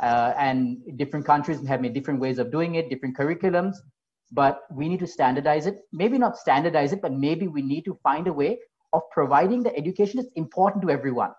uh, 0.00 0.34
and 0.38 0.78
different 0.96 1.26
countries 1.26 1.66
have 1.66 1.82
different 1.92 2.20
ways 2.20 2.38
of 2.38 2.52
doing 2.52 2.76
it, 2.76 2.90
different 2.90 3.16
curriculums 3.16 3.76
but 4.30 4.62
we 4.70 4.88
need 4.88 5.00
to 5.00 5.06
standardize 5.06 5.66
it. 5.66 5.80
Maybe 5.92 6.18
not 6.18 6.36
standardize 6.36 6.92
it 6.92 7.02
but 7.02 7.12
maybe 7.12 7.48
we 7.48 7.62
need 7.62 7.84
to 7.84 7.98
find 8.02 8.26
a 8.26 8.32
way 8.32 8.58
of 8.92 9.02
providing 9.12 9.62
the 9.62 9.76
education 9.76 10.18
that's 10.18 10.32
important 10.36 10.82
to 10.82 10.90
everyone. 10.90 11.32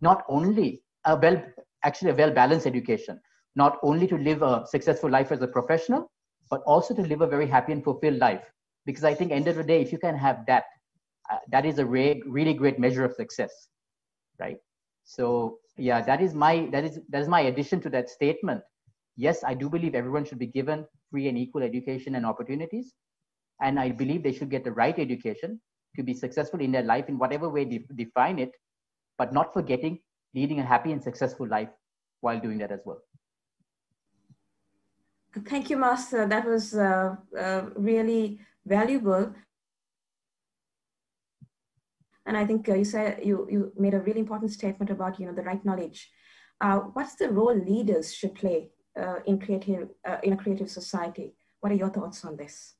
Not 0.00 0.24
only 0.28 0.82
a 1.04 1.16
well 1.16 1.42
actually 1.84 2.10
a 2.10 2.14
well 2.14 2.30
balanced 2.30 2.66
education. 2.66 3.20
Not 3.56 3.78
only 3.82 4.06
to 4.08 4.16
live 4.16 4.42
a 4.42 4.64
successful 4.66 5.10
life 5.10 5.32
as 5.32 5.42
a 5.42 5.48
professional 5.48 6.10
but 6.50 6.62
also 6.66 6.94
to 6.94 7.02
live 7.02 7.22
a 7.22 7.26
very 7.26 7.46
happy 7.46 7.72
and 7.72 7.82
fulfilled 7.84 8.18
life. 8.18 8.42
Because 8.86 9.04
i 9.04 9.14
think 9.14 9.32
end 9.32 9.48
of 9.48 9.56
the 9.56 9.64
day 9.64 9.80
if 9.80 9.92
you 9.92 9.98
can 9.98 10.16
have 10.16 10.44
that 10.46 10.64
uh, 11.30 11.38
that 11.50 11.64
is 11.66 11.78
a 11.78 11.86
re- 11.86 12.22
really 12.26 12.54
great 12.54 12.78
measure 12.78 13.04
of 13.04 13.12
success 13.14 13.68
right? 14.40 14.56
So 15.04 15.58
yeah 15.76 16.00
that 16.02 16.20
is 16.20 16.34
my 16.34 16.68
that 16.72 16.84
is 16.84 17.00
that 17.10 17.22
is 17.22 17.28
my 17.28 17.40
addition 17.42 17.80
to 17.82 17.90
that 17.90 18.08
statement. 18.10 18.62
Yes, 19.16 19.44
I 19.44 19.54
do 19.54 19.68
believe 19.68 19.94
everyone 19.94 20.24
should 20.24 20.38
be 20.38 20.46
given 20.46 20.86
free 21.12 21.28
and 21.28 21.38
equal 21.38 21.62
education 21.62 22.16
and 22.16 22.26
opportunities. 22.26 22.94
And 23.60 23.78
I 23.78 23.90
believe 23.90 24.24
they 24.24 24.32
should 24.32 24.50
get 24.50 24.64
the 24.64 24.72
right 24.72 24.98
education 24.98 25.60
to 25.96 26.02
be 26.02 26.14
successful 26.14 26.60
in 26.60 26.72
their 26.72 26.82
life 26.82 27.08
in 27.08 27.18
whatever 27.18 27.48
way 27.48 27.64
they 27.64 27.84
define 27.94 28.40
it, 28.40 28.50
but 29.18 29.32
not 29.32 29.52
forgetting 29.52 30.00
leading 30.34 30.58
a 30.60 30.64
happy 30.64 30.92
and 30.92 31.02
successful 31.02 31.46
life 31.46 31.68
while 32.20 32.40
doing 32.40 32.58
that 32.58 32.72
as 32.72 32.80
well. 32.84 33.00
Thank 35.46 35.70
you, 35.70 35.76
Master. 35.76 36.26
That 36.26 36.46
was 36.46 36.74
uh, 36.74 37.16
uh, 37.38 37.62
really 37.76 38.40
valuable. 38.66 39.34
And 42.26 42.36
I 42.36 42.46
think 42.46 42.68
uh, 42.68 42.74
you 42.74 42.84
said 42.84 43.20
you, 43.24 43.46
you 43.50 43.72
made 43.76 43.94
a 43.94 44.00
really 44.00 44.20
important 44.20 44.52
statement 44.52 44.90
about 44.90 45.18
you 45.18 45.26
know 45.26 45.32
the 45.32 45.42
right 45.42 45.64
knowledge. 45.64 46.10
Uh, 46.60 46.78
what's 46.94 47.16
the 47.16 47.28
role 47.28 47.54
leaders 47.54 48.14
should 48.14 48.34
play 48.34 48.70
uh, 49.00 49.16
in 49.26 49.38
creative 49.38 49.88
uh, 50.06 50.18
in 50.22 50.32
a 50.32 50.36
creative 50.36 50.70
society. 50.70 51.34
What 51.60 51.72
are 51.72 51.76
your 51.76 51.90
thoughts 51.90 52.24
on 52.24 52.36
this? 52.36 52.74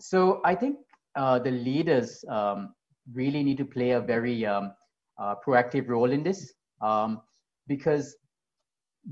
So 0.00 0.40
I 0.44 0.54
think 0.54 0.78
uh, 1.16 1.38
the 1.38 1.50
leaders 1.50 2.24
um, 2.28 2.74
really 3.12 3.42
need 3.42 3.58
to 3.58 3.64
play 3.64 3.90
a 3.90 4.00
very 4.00 4.44
um, 4.46 4.72
uh, 5.18 5.34
proactive 5.46 5.88
role 5.88 6.10
in 6.10 6.22
this 6.22 6.52
um, 6.80 7.20
because 7.66 8.16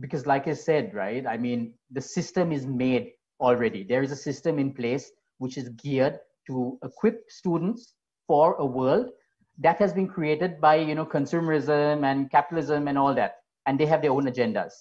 because 0.01 0.27
like 0.27 0.49
I 0.49 0.55
said, 0.55 0.95
right? 0.95 1.27
I 1.27 1.37
mean, 1.37 1.75
the 1.91 2.01
system 2.01 2.51
is 2.51 2.67
made 2.67 3.13
already. 3.41 3.85
There 3.85 4.03
is 4.03 4.11
a 4.11 4.17
system 4.17 4.59
in 4.59 4.73
place 4.73 5.11
which 5.39 5.59
is 5.59 5.69
geared 5.71 6.19
to 6.47 6.79
equip 6.83 7.25
students 7.29 7.95
for 8.27 8.55
a 8.55 8.67
world 8.67 9.11
that 9.59 9.79
has 9.79 9.93
been 9.93 10.09
created 10.09 10.61
by 10.61 10.77
you 10.77 10.95
know 10.95 11.05
consumerism 11.05 12.05
and 12.05 12.31
capitalism 12.31 12.89
and 12.89 12.99
all 12.99 13.15
that 13.15 13.37
and 13.67 13.79
they 13.79 13.87
have 13.87 14.03
their 14.03 14.13
own 14.13 14.27
agendas 14.27 14.73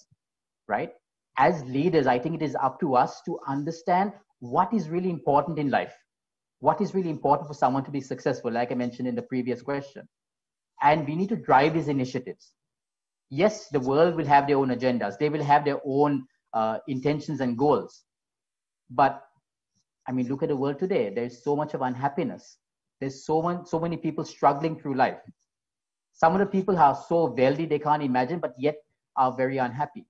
right 0.68 0.92
as 1.38 1.64
leaders, 1.64 2.06
I 2.06 2.18
think 2.18 2.36
it 2.36 2.42
is 2.42 2.56
up 2.56 2.78
to 2.80 2.94
us 2.94 3.22
to 3.22 3.38
understand 3.48 4.12
what 4.40 4.72
is 4.72 4.88
really 4.88 5.10
important 5.10 5.58
in 5.58 5.70
life. 5.70 5.94
What 6.60 6.80
is 6.80 6.94
really 6.94 7.10
important 7.10 7.48
for 7.48 7.54
someone 7.54 7.84
to 7.84 7.90
be 7.90 8.00
successful, 8.00 8.52
like 8.52 8.70
I 8.70 8.74
mentioned 8.74 9.08
in 9.08 9.14
the 9.14 9.22
previous 9.22 9.62
question. 9.62 10.08
And 10.82 11.06
we 11.06 11.16
need 11.16 11.28
to 11.30 11.36
drive 11.36 11.74
these 11.74 11.88
initiatives. 11.88 12.52
Yes, 13.30 13.68
the 13.68 13.80
world 13.80 14.16
will 14.16 14.26
have 14.26 14.46
their 14.46 14.58
own 14.58 14.68
agendas, 14.68 15.18
they 15.18 15.28
will 15.28 15.42
have 15.42 15.64
their 15.64 15.80
own 15.84 16.26
uh, 16.52 16.78
intentions 16.86 17.40
and 17.40 17.56
goals. 17.56 18.02
But 18.90 19.22
I 20.06 20.12
mean, 20.12 20.28
look 20.28 20.42
at 20.42 20.48
the 20.48 20.56
world 20.56 20.78
today. 20.78 21.10
There's 21.14 21.42
so 21.42 21.56
much 21.56 21.74
of 21.74 21.80
unhappiness. 21.80 22.58
There's 23.00 23.24
so, 23.24 23.40
much, 23.40 23.66
so 23.66 23.80
many 23.80 23.96
people 23.96 24.24
struggling 24.24 24.78
through 24.78 24.96
life. 24.96 25.18
Some 26.12 26.34
of 26.34 26.40
the 26.40 26.46
people 26.46 26.76
are 26.76 27.00
so 27.08 27.32
wealthy 27.36 27.66
they 27.66 27.78
can't 27.78 28.02
imagine, 28.02 28.38
but 28.38 28.54
yet 28.58 28.76
are 29.16 29.32
very 29.32 29.58
unhappy 29.58 30.06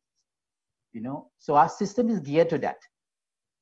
you 0.92 1.00
know. 1.00 1.30
So 1.38 1.56
our 1.56 1.68
system 1.68 2.08
is 2.10 2.20
geared 2.20 2.48
to 2.50 2.58
that. 2.58 2.78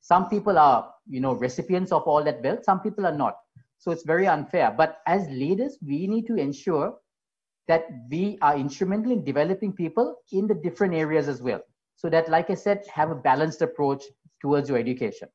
Some 0.01 0.29
people 0.29 0.59
are 0.59 0.93
you 1.09 1.21
know 1.21 1.35
recipients 1.35 1.93
of 1.93 2.03
all 2.05 2.25
that 2.25 2.43
wealth 2.43 2.65
some 2.65 2.81
people 2.81 3.07
are 3.07 3.17
not. 3.17 3.37
So 3.79 3.91
it's 3.91 4.05
very 4.05 4.27
unfair. 4.27 4.75
But 4.77 4.99
as 5.07 5.29
leaders 5.29 5.79
we 5.85 6.07
need 6.07 6.27
to 6.27 6.37
ensure 6.37 6.95
that 7.69 7.87
we 8.11 8.39
are 8.43 8.57
instrumental 8.57 9.13
in 9.13 9.25
developing 9.25 9.73
people 9.73 10.17
in 10.33 10.47
the 10.47 10.55
different 10.55 10.95
areas 10.95 11.29
as 11.29 11.43
well. 11.43 11.61
So 11.97 12.09
that 12.11 12.29
like 12.31 12.51
i 12.51 12.55
said 12.55 12.83
have 12.93 13.11
a 13.11 13.15
balanced 13.15 13.63
approach 13.63 14.03
towards 14.41 14.69
your 14.69 14.79
education 14.79 15.29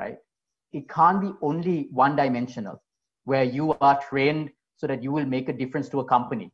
right? 0.00 0.16
It 0.72 0.88
can't 0.88 1.20
be 1.20 1.32
only 1.42 1.88
one 1.90 2.16
dimensional 2.16 2.82
where 3.24 3.44
you 3.44 3.74
are 3.80 4.00
trained 4.08 4.50
so 4.76 4.86
that 4.86 5.02
you 5.02 5.12
will 5.12 5.26
make 5.26 5.48
a 5.48 5.52
difference 5.52 5.88
to 5.90 6.00
a 6.00 6.04
company. 6.04 6.50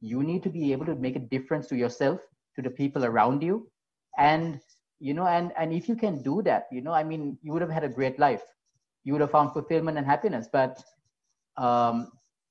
You 0.00 0.22
need 0.22 0.42
to 0.42 0.50
be 0.50 0.72
able 0.72 0.86
to 0.86 0.94
make 0.96 1.16
a 1.16 1.20
difference 1.20 1.66
to 1.68 1.76
yourself 1.76 2.20
to 2.60 2.68
the 2.68 2.76
people 2.76 3.04
around 3.04 3.42
you 3.42 3.68
and 4.18 4.60
you 4.98 5.14
know 5.14 5.26
and 5.26 5.52
and 5.56 5.72
if 5.72 5.88
you 5.88 5.96
can 5.96 6.22
do 6.22 6.42
that 6.42 6.66
you 6.70 6.82
know 6.82 6.92
i 6.92 7.02
mean 7.02 7.38
you 7.42 7.52
would 7.52 7.62
have 7.62 7.70
had 7.70 7.84
a 7.84 7.88
great 7.88 8.18
life 8.18 8.42
you 9.04 9.12
would 9.12 9.20
have 9.20 9.30
found 9.30 9.52
fulfillment 9.52 9.96
and 9.98 10.06
happiness 10.06 10.48
but 10.52 10.82
um, 11.56 12.10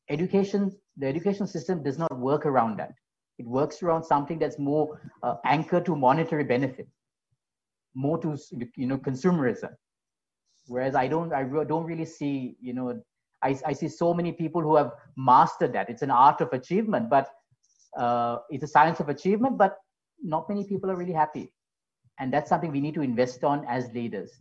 education, 0.10 0.76
the 0.98 1.08
education 1.08 1.48
system 1.48 1.84
does 1.84 1.98
not 1.98 2.18
work 2.18 2.46
around 2.46 2.78
that. 2.80 2.94
It 3.38 3.48
works 3.48 3.82
around 3.82 4.04
something 4.04 4.40
that's 4.40 4.60
more 4.60 5.00
uh, 5.24 5.36
anchored 5.46 5.86
to 5.86 5.96
monetary 5.96 6.44
benefit, 6.44 6.88
more 7.96 8.18
to 8.20 8.38
you 8.76 8.88
know 8.88 8.98
consumerism. 8.98 9.70
Whereas 10.68 10.96
I 10.96 11.08
don't, 11.08 11.34
I 11.34 11.44
don't 11.44 11.86
really 11.86 12.06
see, 12.06 12.58
you 12.62 12.74
know, 12.74 13.02
I, 13.42 13.58
I 13.66 13.74
see 13.74 13.88
so 13.88 14.14
many 14.14 14.34
people 14.34 14.62
who 14.62 14.76
have 14.76 14.92
mastered 15.18 15.74
that. 15.74 15.90
It's 15.90 16.04
an 16.04 16.12
art 16.12 16.42
of 16.42 16.54
achievement, 16.54 17.10
but 17.10 17.30
uh, 17.98 18.38
it's 18.50 18.64
a 18.64 18.68
science 18.68 19.00
of 19.00 19.10
achievement, 19.10 19.58
but 19.58 19.78
not 20.24 20.50
many 20.50 20.64
people 20.64 20.90
are 20.92 20.96
really 20.96 21.14
happy. 21.14 21.52
And 22.20 22.34
that's 22.34 22.50
something 22.50 22.72
we 22.72 22.82
need 22.82 22.96
to 22.96 23.02
invest 23.02 23.44
on 23.44 23.66
as 23.66 23.90
leaders 23.94 24.32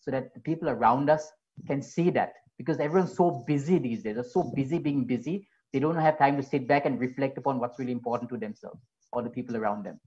so 0.00 0.10
that 0.10 0.32
the 0.34 0.40
people 0.40 0.68
around 0.68 1.10
us 1.10 1.30
can 1.66 1.82
see 1.82 2.10
that 2.10 2.34
because 2.58 2.78
everyone's 2.78 3.16
so 3.16 3.44
busy 3.46 3.78
these 3.78 4.02
days. 4.02 4.14
They're 4.14 4.24
so 4.24 4.52
busy 4.54 4.78
being 4.78 5.04
busy. 5.04 5.48
They 5.72 5.80
don't 5.80 5.96
have 5.96 6.18
time 6.18 6.36
to 6.36 6.42
sit 6.42 6.68
back 6.68 6.86
and 6.86 7.00
reflect 7.00 7.36
upon 7.38 7.58
what's 7.58 7.78
really 7.78 7.92
important 7.92 8.30
to 8.30 8.36
themselves 8.36 8.80
or 9.12 9.22
the 9.22 9.30
people 9.30 9.56
around 9.56 9.84
them. 9.84 10.00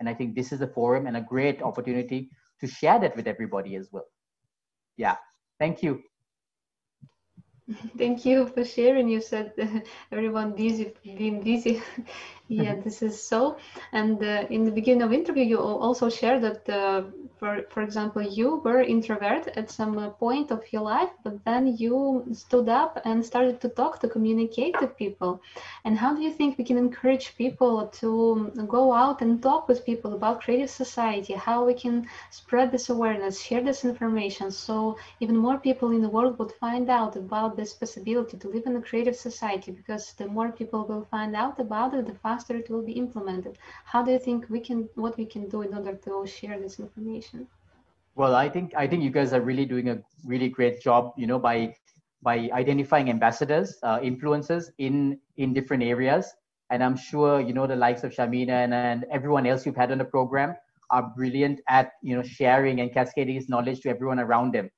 And 0.00 0.08
I 0.08 0.14
think 0.14 0.34
this 0.34 0.52
is 0.52 0.60
a 0.60 0.66
forum 0.66 1.06
and 1.06 1.16
a 1.16 1.20
great 1.20 1.62
opportunity 1.62 2.30
to 2.60 2.66
share 2.66 2.98
that 2.98 3.16
with 3.16 3.26
everybody 3.26 3.76
as 3.76 3.88
well. 3.92 4.06
Yeah, 4.96 5.16
thank 5.58 5.82
you. 5.82 6.02
Thank 7.96 8.26
you 8.26 8.46
for 8.48 8.64
sharing. 8.64 9.08
You 9.08 9.20
said 9.20 9.52
everyone 10.12 10.52
busy, 10.52 10.92
being 11.02 11.42
busy. 11.42 11.80
Yeah, 12.48 12.74
this 12.74 13.00
is 13.00 13.20
so. 13.22 13.56
And 13.92 14.22
uh, 14.22 14.44
in 14.50 14.64
the 14.64 14.70
beginning 14.70 15.02
of 15.02 15.14
interview, 15.14 15.44
you 15.44 15.58
also 15.58 16.10
shared 16.10 16.42
that, 16.42 16.68
uh, 16.68 17.04
for 17.38 17.62
for 17.70 17.82
example, 17.82 18.20
you 18.20 18.56
were 18.62 18.82
introvert 18.82 19.48
at 19.56 19.70
some 19.70 19.96
uh, 19.96 20.10
point 20.10 20.50
of 20.50 20.60
your 20.70 20.82
life, 20.82 21.08
but 21.22 21.42
then 21.46 21.74
you 21.78 22.22
stood 22.32 22.68
up 22.68 23.00
and 23.06 23.24
started 23.24 23.62
to 23.62 23.70
talk, 23.70 23.98
to 24.00 24.08
communicate 24.08 24.78
to 24.78 24.86
people. 24.86 25.40
And 25.86 25.96
how 25.96 26.14
do 26.14 26.20
you 26.20 26.30
think 26.30 26.58
we 26.58 26.64
can 26.64 26.76
encourage 26.76 27.34
people 27.38 27.88
to 28.00 28.52
go 28.68 28.92
out 28.92 29.22
and 29.22 29.42
talk 29.42 29.66
with 29.66 29.86
people 29.86 30.12
about 30.12 30.42
creative 30.42 30.70
society? 30.70 31.32
How 31.32 31.64
we 31.64 31.72
can 31.72 32.06
spread 32.30 32.70
this 32.70 32.90
awareness, 32.90 33.40
share 33.40 33.62
this 33.62 33.86
information, 33.86 34.50
so 34.50 34.98
even 35.18 35.36
more 35.36 35.56
people 35.58 35.92
in 35.92 36.02
the 36.02 36.10
world 36.10 36.38
would 36.38 36.52
find 36.52 36.90
out 36.90 37.16
about 37.16 37.56
this 37.56 37.72
possibility 37.72 38.36
to 38.36 38.48
live 38.48 38.66
in 38.66 38.76
a 38.76 38.82
creative 38.82 39.16
society? 39.16 39.72
Because 39.72 40.12
the 40.18 40.26
more 40.26 40.52
people 40.52 40.84
will 40.84 41.06
find 41.10 41.34
out 41.34 41.58
about 41.58 41.94
it, 41.94 42.06
the 42.06 42.12
faster 42.12 42.33
faster 42.34 42.56
it 42.56 42.70
will 42.70 42.82
be 42.82 42.92
implemented. 42.92 43.58
How 43.84 44.02
do 44.02 44.10
you 44.12 44.18
think 44.18 44.46
we 44.48 44.60
can, 44.60 44.88
what 44.94 45.16
we 45.16 45.26
can 45.26 45.48
do 45.48 45.62
in 45.62 45.74
order 45.74 45.94
to 45.94 46.26
share 46.26 46.58
this 46.58 46.78
information? 46.78 47.46
Well, 48.16 48.34
I 48.34 48.48
think 48.48 48.74
I 48.76 48.86
think 48.86 49.02
you 49.02 49.10
guys 49.10 49.32
are 49.32 49.40
really 49.40 49.66
doing 49.66 49.88
a 49.88 49.98
really 50.24 50.48
great 50.48 50.80
job, 50.80 51.12
you 51.16 51.26
know, 51.26 51.38
by 51.38 51.74
by 52.22 52.48
identifying 52.52 53.10
ambassadors, 53.10 53.76
uh, 53.82 53.98
influencers 53.98 54.70
in 54.78 55.18
in 55.36 55.52
different 55.52 55.82
areas. 55.82 56.32
And 56.70 56.82
I'm 56.82 56.96
sure 56.96 57.40
you 57.40 57.52
know 57.52 57.66
the 57.66 57.76
likes 57.76 58.04
of 58.04 58.12
Shamina 58.12 58.56
and, 58.64 58.72
and 58.72 59.04
everyone 59.10 59.46
else 59.46 59.66
you've 59.66 59.76
had 59.76 59.90
on 59.90 59.98
the 59.98 60.04
program 60.04 60.54
are 60.90 61.12
brilliant 61.16 61.60
at 61.68 61.90
you 62.02 62.14
know 62.16 62.22
sharing 62.22 62.80
and 62.80 62.94
cascading 62.94 63.34
his 63.34 63.48
knowledge 63.48 63.80
to 63.80 63.90
everyone 63.90 64.20
around 64.20 64.54
them. 64.54 64.70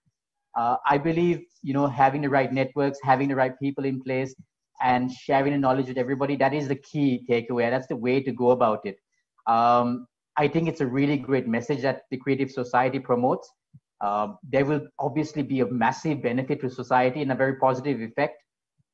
Uh, 0.57 0.77
I 0.87 0.97
believe 0.97 1.45
you 1.63 1.75
know 1.75 1.87
having 1.87 2.23
the 2.23 2.31
right 2.31 2.51
networks, 2.51 2.99
having 3.05 3.29
the 3.29 3.37
right 3.37 3.55
people 3.61 3.85
in 3.85 4.01
place, 4.01 4.35
and 4.81 5.11
sharing 5.11 5.53
the 5.53 5.59
knowledge 5.59 5.89
with 5.89 5.99
everybody. 5.99 6.37
That 6.37 6.55
is 6.55 6.69
the 6.69 6.77
key 6.77 7.25
takeaway. 7.29 7.71
That's 7.71 7.87
the 7.87 7.97
way 7.97 8.23
to 8.23 8.33
go 8.33 8.51
about 8.51 8.81
it. 8.85 8.99
Um, 9.47 10.07
I 10.37 10.49
think 10.49 10.69
it's 10.69 10.81
a 10.81 10.87
really 10.87 11.17
great 11.17 11.49
message 11.49 11.83
that 11.83 12.03
the 12.11 12.19
Creative 12.19 12.51
Society 12.51 12.99
promotes. 12.99 13.51
Uh, 14.03 14.29
there 14.43 14.65
will 14.65 14.83
obviously 14.99 15.43
be 15.43 15.61
a 15.61 15.67
massive 15.67 16.23
benefit 16.23 16.61
to 16.61 16.69
society 16.69 17.23
and 17.23 17.33
a 17.33 17.35
very 17.35 17.57
positive 17.57 18.01
effect, 18.01 18.43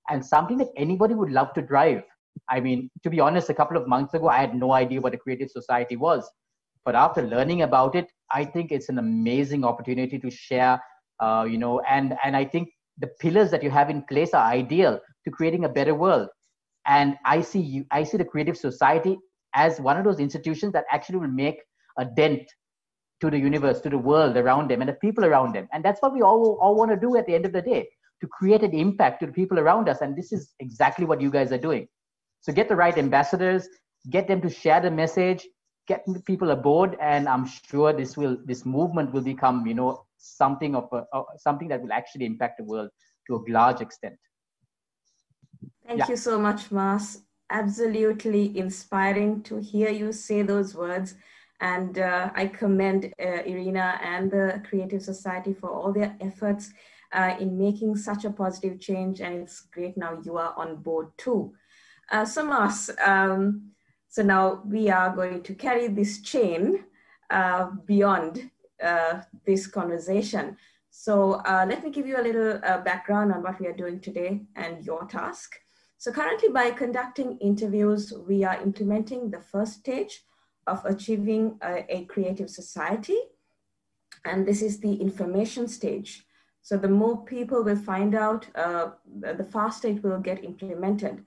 and 0.09 0.25
something 0.25 0.57
that 0.59 0.69
anybody 0.77 1.15
would 1.15 1.31
love 1.31 1.53
to 1.55 1.63
drive. 1.63 2.03
I 2.49 2.61
mean, 2.61 2.91
to 3.03 3.11
be 3.11 3.21
honest, 3.21 3.51
a 3.51 3.55
couple 3.55 3.77
of 3.77 3.89
months 3.89 4.15
ago, 4.15 4.29
I 4.29 4.39
had 4.39 4.55
no 4.55 4.73
idea 4.73 5.01
what 5.01 5.15
a 5.15 5.19
Creative 5.19 5.51
Society 5.51 5.97
was. 5.97 6.31
But 6.85 6.95
after 6.95 7.23
learning 7.23 7.63
about 7.63 7.95
it, 7.95 8.07
I 8.31 8.45
think 8.45 8.73
it's 8.73 8.89
an 8.89 8.99
amazing 8.99 9.65
opportunity 9.65 10.19
to 10.19 10.31
share, 10.31 10.81
uh, 11.21 11.47
you 11.49 11.59
know, 11.59 11.81
and, 11.89 12.17
and 12.25 12.37
I 12.37 12.45
think 12.45 12.71
the 12.99 13.09
pillars 13.21 13.51
that 13.51 13.63
you 13.63 13.71
have 13.71 13.91
in 13.91 14.03
place 14.03 14.35
are 14.35 14.45
ideal 14.45 15.01
to 15.25 15.31
creating 15.31 15.65
a 15.65 15.69
better 15.69 15.95
world. 15.95 16.29
And 16.87 17.17
I 17.25 17.41
see 17.43 17.61
you, 17.61 17.85
I 17.91 18.03
see 18.03 18.17
the 18.17 18.25
Creative 18.25 18.57
Society 18.57 19.19
as 19.55 19.81
one 19.81 19.97
of 19.97 20.05
those 20.05 20.19
institutions 20.19 20.73
that 20.73 20.85
actually 20.91 21.19
will 21.19 21.29
make 21.29 21.61
a 21.99 22.05
dent 22.05 22.43
to 23.21 23.31
the 23.31 23.39
universe, 23.39 23.81
to 23.83 23.91
the 23.91 23.99
world 23.99 24.37
around 24.37 24.69
them, 24.69 24.81
and 24.81 24.89
the 24.89 24.95
people 24.95 25.25
around 25.25 25.55
them. 25.55 25.69
And 25.73 25.85
that's 25.85 26.03
what 26.03 26.13
we 26.13 26.23
all 26.23 26.59
all 26.61 26.75
want 26.75 26.91
to 26.91 26.97
do 26.97 27.17
at 27.17 27.27
the 27.27 27.35
end 27.35 27.47
of 27.47 27.53
the 27.53 27.63
day 27.63 27.89
to 28.21 28.27
create 28.27 28.63
an 28.63 28.73
impact 28.73 29.21
to 29.21 29.27
the 29.27 29.33
people 29.33 29.59
around 29.59 29.89
us. 29.89 30.01
And 30.01 30.17
this 30.17 30.33
is 30.33 30.55
exactly 30.61 31.05
what 31.05 31.21
you 31.21 31.31
guys 31.31 31.53
are 31.53 31.59
doing. 31.59 31.87
So 32.41 32.53
get 32.53 32.69
the 32.69 32.77
right 32.77 32.97
ambassadors, 32.97 33.69
get 34.11 34.27
them 34.27 34.41
to 34.41 34.51
share 34.51 34.81
the 34.81 34.91
message, 34.91 35.47
get 35.87 36.05
people 36.27 36.51
aboard, 36.51 36.97
and 37.01 37.29
I'm 37.29 37.47
sure 37.47 37.93
this 37.93 38.17
will 38.17 38.37
this 38.45 38.65
movement 38.65 39.13
will 39.13 39.23
become 39.23 39.67
you 39.67 39.75
know 39.75 40.05
something 40.23 40.75
of 40.75 40.89
a, 40.93 41.05
uh, 41.13 41.25
something 41.37 41.69
that 41.69 41.83
will 41.83 41.93
actually 41.93 42.27
impact 42.27 42.59
the 42.59 42.65
world 42.65 42.91
to 43.27 43.37
a 43.37 43.41
large 43.51 43.81
extent. 43.81 44.17
Thank 45.87 46.01
yeah. 46.01 46.09
you 46.09 46.17
so 46.17 46.39
much, 46.39 46.71
Mas. 46.71 47.23
Absolutely 47.51 48.57
inspiring 48.57 49.43
to 49.43 49.59
hear 49.59 49.91
you 49.91 50.13
say 50.13 50.43
those 50.43 50.75
words. 50.75 51.15
And 51.61 51.99
uh, 51.99 52.31
I 52.35 52.47
commend 52.47 53.13
uh, 53.21 53.43
Irina 53.45 54.01
and 54.03 54.31
the 54.31 54.63
Creative 54.69 55.03
Society 55.03 55.53
for 55.53 55.71
all 55.71 55.93
their 55.93 56.17
efforts 56.21 56.73
uh, 57.13 57.37
in 57.39 57.59
making 57.59 57.97
such 57.97 58.25
a 58.25 58.31
positive 58.31 58.81
change. 58.81 59.21
And 59.21 59.43
it's 59.43 59.61
great 59.61 59.97
now 59.97 60.19
you 60.25 60.39
are 60.39 60.55
on 60.57 60.77
board 60.77 61.09
too. 61.19 61.53
Uh, 62.11 62.25
so, 62.25 62.45
Mas, 62.45 62.91
um, 63.05 63.71
so 64.09 64.23
now 64.23 64.63
we 64.67 64.91
are 64.91 65.15
going 65.15 65.43
to 65.43 65.55
carry 65.55 65.89
this 65.89 66.21
chain 66.21 66.85
uh, 67.31 67.71
beyond 67.87 68.51
this 69.47 69.67
conversation. 69.67 70.57
So 70.91 71.41
let 71.47 71.83
me 71.83 71.91
give 71.91 72.07
you 72.07 72.21
a 72.21 72.27
little 72.29 72.59
background 72.85 73.33
on 73.33 73.43
what 73.43 73.61
we 73.61 73.67
are 73.67 73.77
doing 73.77 74.01
today 74.01 74.43
and 74.57 74.85
your 74.85 75.05
task. 75.07 75.55
So 75.99 76.11
currently 76.11 76.49
by 76.49 76.73
conducting 76.73 77.39
interviews, 77.39 78.13
we 78.27 78.43
are 78.43 78.61
implementing 78.61 79.31
the 79.31 79.41
first 79.41 79.75
stage 79.75 80.25
of 80.67 80.85
achieving 80.85 81.59
a, 81.63 81.85
a 81.89 82.05
creative 82.07 82.51
society. 82.51 83.19
And 84.25 84.47
this 84.47 84.63
is 84.63 84.81
the 84.81 84.95
information 84.95 85.69
stage. 85.69 86.27
So 86.63 86.77
the 86.77 86.89
more 86.89 87.25
people 87.25 87.65
will 87.65 87.77
find 87.77 88.15
out, 88.15 88.47
uh, 88.55 88.91
the 89.21 89.49
faster 89.51 89.89
it 89.89 90.03
will 90.03 90.21
get 90.21 90.45
implemented. 90.45 91.25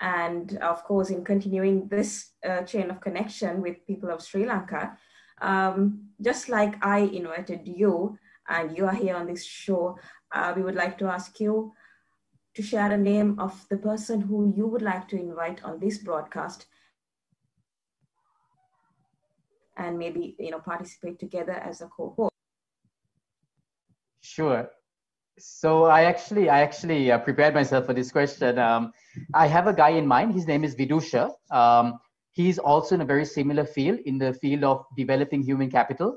And 0.00 0.56
of 0.58 0.84
course, 0.84 1.10
in 1.10 1.24
continuing 1.24 1.88
this 1.88 2.32
uh, 2.48 2.62
chain 2.62 2.90
of 2.90 3.00
connection 3.00 3.60
with 3.60 3.86
people 3.86 4.10
of 4.10 4.22
Sri 4.22 4.46
Lanka, 4.46 4.96
um, 5.40 6.08
just 6.20 6.48
like 6.48 6.84
I 6.84 7.00
invited 7.00 7.66
you 7.66 8.18
and 8.48 8.76
you 8.76 8.86
are 8.86 8.94
here 8.94 9.16
on 9.16 9.26
this 9.26 9.44
show, 9.44 9.98
uh, 10.32 10.52
we 10.56 10.62
would 10.62 10.74
like 10.74 10.98
to 10.98 11.06
ask 11.06 11.38
you, 11.40 11.72
to 12.54 12.62
share 12.62 12.90
a 12.90 12.98
name 12.98 13.38
of 13.38 13.66
the 13.70 13.76
person 13.76 14.20
who 14.20 14.52
you 14.56 14.66
would 14.66 14.82
like 14.82 15.06
to 15.08 15.16
invite 15.16 15.62
on 15.62 15.78
this 15.78 15.98
broadcast 15.98 16.66
and 19.76 19.96
maybe 19.96 20.34
you 20.40 20.50
know 20.50 20.58
participate 20.58 21.20
together 21.20 21.52
as 21.52 21.80
a 21.82 21.86
cohort 21.86 22.32
sure. 24.38 24.70
So 25.38 25.84
i 25.84 26.02
actually 26.02 26.48
i 26.50 26.60
actually 26.62 27.12
uh, 27.12 27.18
prepared 27.18 27.54
myself 27.54 27.86
for 27.86 27.94
this 27.94 28.10
question. 28.10 28.58
Um, 28.58 28.92
i 29.34 29.46
have 29.46 29.68
a 29.68 29.72
guy 29.72 29.90
in 29.90 30.06
mind. 30.06 30.34
His 30.34 30.46
name 30.48 30.64
is 30.64 30.74
vidusha. 30.74 31.30
Um, 31.50 32.00
he's 32.38 32.58
also 32.70 32.94
in 32.94 33.00
a 33.00 33.10
very 33.12 33.24
similar 33.24 33.64
field 33.76 33.98
in 34.10 34.16
the 34.22 34.32
field 34.42 34.64
of 34.70 34.84
developing 34.96 35.42
human 35.42 35.70
capital 35.70 36.16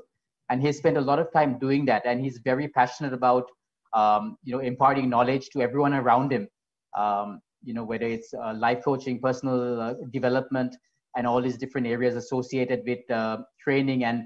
and 0.50 0.62
he 0.62 0.72
spent 0.72 0.96
a 0.96 1.06
lot 1.10 1.18
of 1.18 1.32
time 1.32 1.58
doing 1.58 1.84
that 1.90 2.06
and 2.06 2.20
he's 2.24 2.38
very 2.50 2.68
passionate 2.68 3.12
about 3.12 3.46
um, 3.94 4.36
you 4.44 4.52
know, 4.52 4.60
imparting 4.60 5.08
knowledge 5.08 5.48
to 5.50 5.60
everyone 5.60 5.94
around 5.94 6.32
him. 6.32 6.48
Um, 6.96 7.40
you 7.62 7.74
know, 7.74 7.84
whether 7.84 8.06
it's 8.06 8.32
uh, 8.34 8.54
life 8.54 8.82
coaching, 8.84 9.20
personal 9.20 9.80
uh, 9.80 9.94
development, 10.12 10.76
and 11.16 11.26
all 11.26 11.42
these 11.42 11.58
different 11.58 11.86
areas 11.86 12.16
associated 12.16 12.82
with 12.86 13.10
uh, 13.10 13.38
training 13.62 14.04
and 14.04 14.24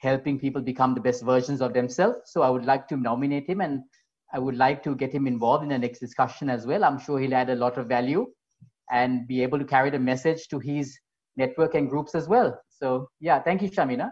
helping 0.00 0.38
people 0.38 0.62
become 0.62 0.94
the 0.94 1.00
best 1.00 1.24
versions 1.24 1.60
of 1.60 1.74
themselves. 1.74 2.18
So 2.26 2.42
I 2.42 2.50
would 2.50 2.64
like 2.64 2.86
to 2.88 2.96
nominate 2.96 3.48
him 3.48 3.60
and 3.60 3.82
I 4.32 4.38
would 4.38 4.56
like 4.56 4.82
to 4.84 4.94
get 4.94 5.12
him 5.12 5.26
involved 5.26 5.64
in 5.64 5.70
the 5.70 5.78
next 5.78 5.98
discussion 5.98 6.48
as 6.48 6.66
well. 6.66 6.84
I'm 6.84 6.98
sure 6.98 7.18
he'll 7.18 7.34
add 7.34 7.50
a 7.50 7.56
lot 7.56 7.76
of 7.78 7.88
value 7.88 8.26
and 8.90 9.26
be 9.26 9.42
able 9.42 9.58
to 9.58 9.64
carry 9.64 9.90
the 9.90 9.98
message 9.98 10.46
to 10.48 10.58
his 10.58 10.96
network 11.38 11.74
and 11.74 11.88
groups 11.88 12.14
as 12.14 12.28
well. 12.28 12.60
So 12.68 13.08
yeah, 13.20 13.40
thank 13.40 13.62
you, 13.62 13.70
Shamina. 13.70 14.10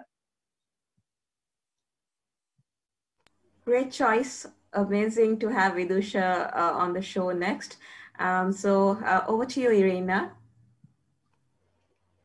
Great 3.65 3.91
choice 3.91 4.47
amazing 4.77 5.39
to 5.39 5.49
have 5.49 5.73
Vidusha 5.73 6.55
uh, 6.55 6.73
on 6.75 6.93
the 6.93 7.03
show 7.03 7.31
next. 7.33 7.79
Um, 8.19 8.53
so 8.53 8.99
uh, 9.05 9.25
over 9.27 9.45
to 9.47 9.61
you, 9.61 9.71
Irina. 9.71 10.33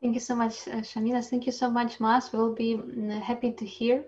Thank 0.02 0.16
you 0.16 0.20
so 0.20 0.36
much, 0.36 0.68
uh, 0.68 0.82
Shamina. 0.82 1.24
Thank 1.24 1.46
you 1.46 1.52
so 1.52 1.70
much, 1.70 2.00
Mas. 2.00 2.32
We'll 2.34 2.54
be 2.54 2.76
mm, 2.76 3.22
happy 3.22 3.52
to 3.52 3.66
hear 3.66 4.04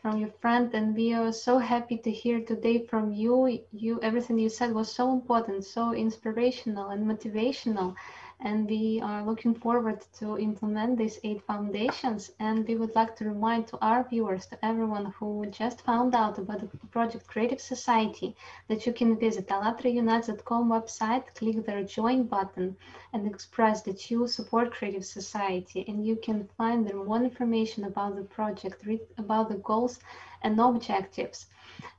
from 0.00 0.18
your 0.18 0.30
friend, 0.40 0.72
and 0.74 0.94
we 0.94 1.12
are 1.12 1.32
so 1.32 1.58
happy 1.58 1.98
to 1.98 2.10
hear 2.10 2.40
today 2.40 2.86
from 2.86 3.12
you. 3.12 3.60
You, 3.72 4.00
everything 4.02 4.38
you 4.38 4.48
said 4.48 4.72
was 4.72 4.90
so 4.90 5.12
important, 5.12 5.64
so 5.64 5.92
inspirational 5.92 6.88
and 6.88 7.06
motivational 7.06 7.94
and 8.40 8.68
we 8.68 9.00
are 9.02 9.24
looking 9.24 9.54
forward 9.54 10.04
to 10.18 10.38
implement 10.38 10.98
these 10.98 11.18
eight 11.24 11.40
foundations. 11.46 12.30
And 12.38 12.68
we 12.68 12.74
would 12.76 12.94
like 12.94 13.16
to 13.16 13.24
remind 13.24 13.66
to 13.68 13.78
our 13.80 14.06
viewers 14.08 14.46
to 14.46 14.64
everyone 14.64 15.06
who 15.18 15.46
just 15.46 15.80
found 15.80 16.14
out 16.14 16.38
about 16.38 16.60
the 16.60 16.86
project 16.88 17.26
creative 17.26 17.60
society 17.60 18.36
that 18.68 18.86
you 18.86 18.92
can 18.92 19.18
visit 19.18 19.48
allatraunites.com 19.48 20.68
website 20.68 21.34
click 21.34 21.64
the 21.64 21.82
join 21.84 22.24
button 22.24 22.76
and 23.12 23.26
express 23.26 23.82
that 23.82 24.10
you 24.10 24.28
support 24.28 24.70
creative 24.70 25.04
society. 25.04 25.84
And 25.88 26.06
you 26.06 26.16
can 26.16 26.48
find 26.58 26.86
there 26.86 26.96
more 26.96 27.22
information 27.22 27.84
about 27.84 28.16
the 28.16 28.24
project 28.24 28.84
read 28.84 29.00
about 29.16 29.48
the 29.48 29.56
goals 29.56 29.98
and 30.42 30.60
objectives 30.60 31.46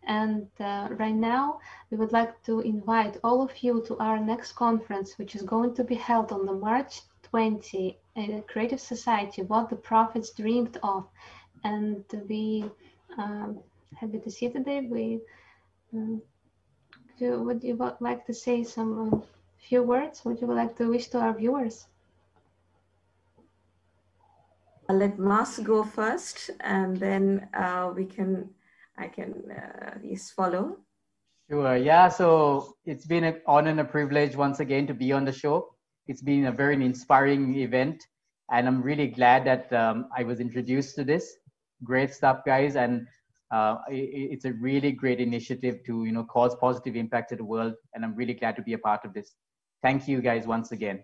and 0.03 0.47
uh, 0.59 0.87
right 0.91 1.15
now, 1.15 1.59
we 1.91 1.97
would 1.97 2.11
like 2.11 2.41
to 2.43 2.61
invite 2.61 3.17
all 3.23 3.41
of 3.41 3.51
you 3.63 3.83
to 3.87 3.97
our 3.97 4.19
next 4.19 4.53
conference, 4.53 5.17
which 5.17 5.35
is 5.35 5.41
going 5.41 5.73
to 5.75 5.83
be 5.83 5.95
held 5.95 6.31
on 6.31 6.45
the 6.45 6.53
March 6.53 7.01
20, 7.23 7.97
uh, 8.15 8.41
Creative 8.47 8.79
Society, 8.79 9.41
What 9.41 9.69
the 9.69 9.75
Prophets 9.75 10.31
Dreamed 10.31 10.77
of. 10.81 11.05
And 11.63 12.03
we 12.29 12.69
um, 13.17 13.59
happy 13.95 14.19
to 14.19 14.31
see 14.31 14.49
today. 14.49 14.81
We 14.81 15.19
um, 15.93 16.21
do, 17.19 17.43
would 17.43 17.63
you 17.63 17.75
like 17.99 18.25
to 18.27 18.33
say 18.33 18.63
some 18.63 19.13
uh, 19.13 19.17
few 19.59 19.83
words? 19.83 20.23
Would 20.23 20.39
you 20.39 20.47
like 20.47 20.75
to 20.77 20.89
wish 20.89 21.07
to 21.09 21.19
our 21.19 21.33
viewers? 21.33 21.87
I'll 24.89 24.97
let 24.97 25.19
Mas 25.19 25.59
go 25.59 25.83
first, 25.83 26.49
and 26.61 26.95
then 26.95 27.49
uh, 27.53 27.91
we 27.93 28.05
can 28.05 28.49
I 28.97 29.07
can 29.07 29.33
uh, 29.51 30.15
follow. 30.35 30.77
Sure. 31.49 31.77
Yeah. 31.77 32.09
So 32.09 32.75
it's 32.85 33.05
been 33.05 33.23
an 33.23 33.41
honor 33.47 33.69
and 33.69 33.79
a 33.79 33.85
privilege 33.85 34.35
once 34.35 34.59
again 34.59 34.87
to 34.87 34.93
be 34.93 35.11
on 35.13 35.23
the 35.23 35.31
show. 35.31 35.69
It's 36.07 36.21
been 36.21 36.45
a 36.45 36.51
very 36.51 36.75
inspiring 36.75 37.55
event, 37.55 38.03
and 38.51 38.67
I'm 38.67 38.81
really 38.81 39.07
glad 39.07 39.45
that 39.45 39.71
um, 39.73 40.07
I 40.17 40.23
was 40.23 40.39
introduced 40.39 40.95
to 40.95 41.03
this. 41.03 41.35
Great 41.83 42.13
stuff, 42.13 42.39
guys, 42.45 42.75
and 42.75 43.05
uh, 43.51 43.77
it, 43.89 44.31
it's 44.31 44.45
a 44.45 44.53
really 44.53 44.91
great 44.91 45.19
initiative 45.19 45.83
to 45.85 46.05
you 46.05 46.11
know 46.11 46.23
cause 46.23 46.55
positive 46.55 46.95
impact 46.95 47.29
to 47.29 47.35
the 47.35 47.43
world, 47.43 47.73
and 47.93 48.03
I'm 48.03 48.15
really 48.15 48.33
glad 48.33 48.55
to 48.55 48.61
be 48.61 48.73
a 48.73 48.77
part 48.77 49.05
of 49.05 49.13
this. 49.13 49.33
Thank 49.83 50.07
you, 50.07 50.21
guys, 50.21 50.47
once 50.47 50.71
again. 50.71 51.03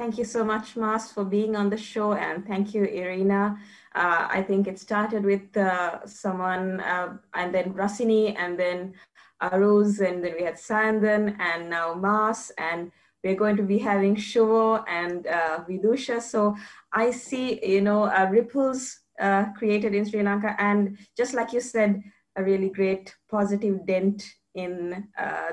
Thank 0.00 0.16
you 0.16 0.24
so 0.24 0.42
much, 0.46 0.76
Mas, 0.76 1.12
for 1.12 1.26
being 1.26 1.54
on 1.56 1.68
the 1.68 1.76
show, 1.76 2.14
and 2.14 2.46
thank 2.46 2.72
you, 2.72 2.84
Irina. 2.84 3.58
Uh, 3.94 4.28
I 4.30 4.42
think 4.42 4.66
it 4.66 4.78
started 4.78 5.22
with 5.26 5.54
uh, 5.54 6.06
someone, 6.06 6.80
uh, 6.80 7.18
and 7.34 7.54
then 7.54 7.74
Brasini, 7.74 8.34
and 8.34 8.58
then 8.58 8.94
Aruz, 9.42 10.00
and 10.00 10.24
then 10.24 10.36
we 10.38 10.44
had 10.44 10.54
Sandan, 10.54 11.38
and 11.38 11.68
now 11.68 11.92
Mas, 11.92 12.50
and 12.56 12.90
we're 13.22 13.34
going 13.34 13.58
to 13.58 13.62
be 13.62 13.76
having 13.76 14.16
Shuvo 14.16 14.82
and 14.88 15.26
uh, 15.26 15.64
Vidusha. 15.68 16.22
So 16.22 16.56
I 16.94 17.10
see, 17.10 17.60
you 17.62 17.82
know, 17.82 18.04
uh, 18.04 18.26
ripples 18.30 19.00
uh, 19.20 19.52
created 19.52 19.94
in 19.94 20.06
Sri 20.06 20.22
Lanka, 20.22 20.56
and 20.58 20.96
just 21.14 21.34
like 21.34 21.52
you 21.52 21.60
said, 21.60 22.02
a 22.36 22.42
really 22.42 22.70
great 22.70 23.14
positive 23.30 23.84
dent 23.84 24.24
in 24.54 25.08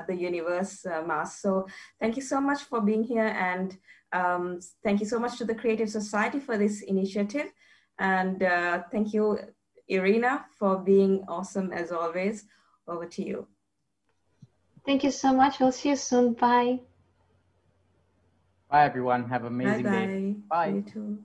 the 0.06 0.14
universe, 0.14 0.84
Mas. 1.06 1.40
So 1.40 1.66
thank 2.00 2.16
you 2.16 2.22
so 2.22 2.40
much 2.40 2.62
for 2.62 2.80
being 2.80 3.02
here 3.02 3.26
and. 3.26 3.76
Um, 4.10 4.60
thank 4.82 5.00
you 5.00 5.06
so 5.06 5.18
much 5.18 5.36
to 5.36 5.44
the 5.44 5.54
Creative 5.54 5.90
Society 5.90 6.40
for 6.40 6.56
this 6.56 6.80
initiative. 6.80 7.52
And 7.98 8.42
uh, 8.42 8.84
thank 8.90 9.12
you, 9.12 9.38
Irina, 9.86 10.46
for 10.58 10.78
being 10.78 11.24
awesome 11.28 11.74
as 11.74 11.92
always. 11.92 12.46
Over 12.86 13.04
to 13.04 13.22
you. 13.22 13.46
Thank 14.86 15.04
you 15.04 15.10
so 15.10 15.34
much. 15.34 15.60
We'll 15.60 15.72
see 15.72 15.90
you 15.90 15.96
soon. 15.96 16.32
Bye. 16.32 16.80
Bye, 18.70 18.84
everyone. 18.84 19.28
Have 19.28 19.42
an 19.42 19.48
amazing 19.48 19.84
Bye-bye. 19.84 20.06
day. 20.06 20.36
Bye. 20.48 20.68
You 20.68 20.82
too. 20.82 21.18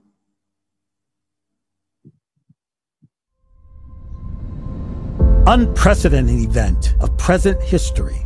Unprecedented 5.46 6.40
event 6.40 6.94
of 7.00 7.14
present 7.18 7.62
history. 7.62 8.16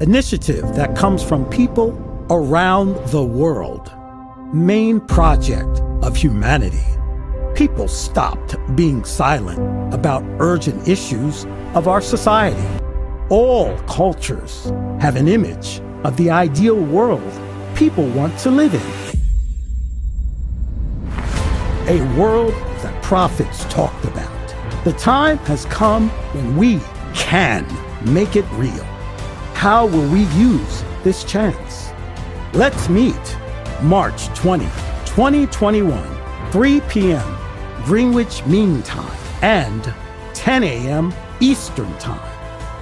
Initiative 0.00 0.74
that 0.74 0.96
comes 0.96 1.22
from 1.22 1.44
people 1.50 1.90
around 2.30 2.96
the 3.08 3.22
world. 3.22 3.92
Main 4.54 5.02
project 5.02 5.82
of 6.02 6.16
humanity. 6.16 6.82
People 7.54 7.88
stopped 7.88 8.56
being 8.74 9.04
silent 9.04 9.92
about 9.92 10.24
urgent 10.38 10.88
issues 10.88 11.44
of 11.74 11.86
our 11.86 12.00
society. 12.00 12.66
All 13.28 13.76
cultures 13.80 14.72
have 14.98 15.16
an 15.16 15.28
image 15.28 15.82
of 16.04 16.16
the 16.16 16.30
ideal 16.30 16.82
world 16.82 17.20
people 17.74 18.06
want 18.08 18.38
to 18.38 18.50
live 18.50 18.72
in. 18.72 18.80
A 21.86 22.18
world 22.18 22.54
that 22.82 23.02
prophets 23.02 23.66
talked 23.66 24.06
about. 24.06 24.39
The 24.82 24.94
time 24.94 25.36
has 25.40 25.66
come 25.66 26.08
when 26.32 26.56
we 26.56 26.80
can 27.14 27.66
make 28.02 28.34
it 28.34 28.46
real. 28.52 28.84
How 29.52 29.84
will 29.84 30.08
we 30.10 30.22
use 30.38 30.82
this 31.04 31.22
chance? 31.22 31.90
Let's 32.54 32.88
meet 32.88 33.36
March 33.82 34.28
20, 34.28 34.64
2021, 35.04 36.50
3 36.50 36.80
p.m. 36.88 37.38
Greenwich 37.84 38.44
Mean 38.46 38.82
Time 38.82 39.18
and 39.42 39.92
10 40.32 40.64
a.m. 40.64 41.12
Eastern 41.40 41.92
Time. 41.98 42.26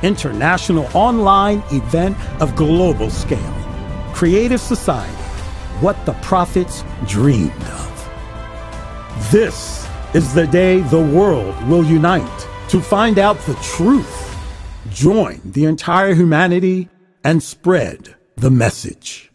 International 0.04 0.88
online 0.94 1.64
event 1.72 2.16
of 2.40 2.54
global 2.54 3.10
scale. 3.10 3.54
Creative 4.14 4.60
Society, 4.60 5.12
what 5.80 5.96
the 6.06 6.12
prophets 6.22 6.84
dreamed 7.06 7.50
of. 7.50 8.10
This 9.32 9.87
is 10.14 10.32
the 10.32 10.46
day 10.46 10.80
the 10.80 11.00
world 11.00 11.54
will 11.68 11.84
unite 11.84 12.48
to 12.68 12.80
find 12.80 13.18
out 13.18 13.38
the 13.40 13.54
truth. 13.56 14.36
Join 14.90 15.40
the 15.44 15.66
entire 15.66 16.14
humanity 16.14 16.88
and 17.24 17.42
spread 17.42 18.14
the 18.36 18.50
message. 18.50 19.27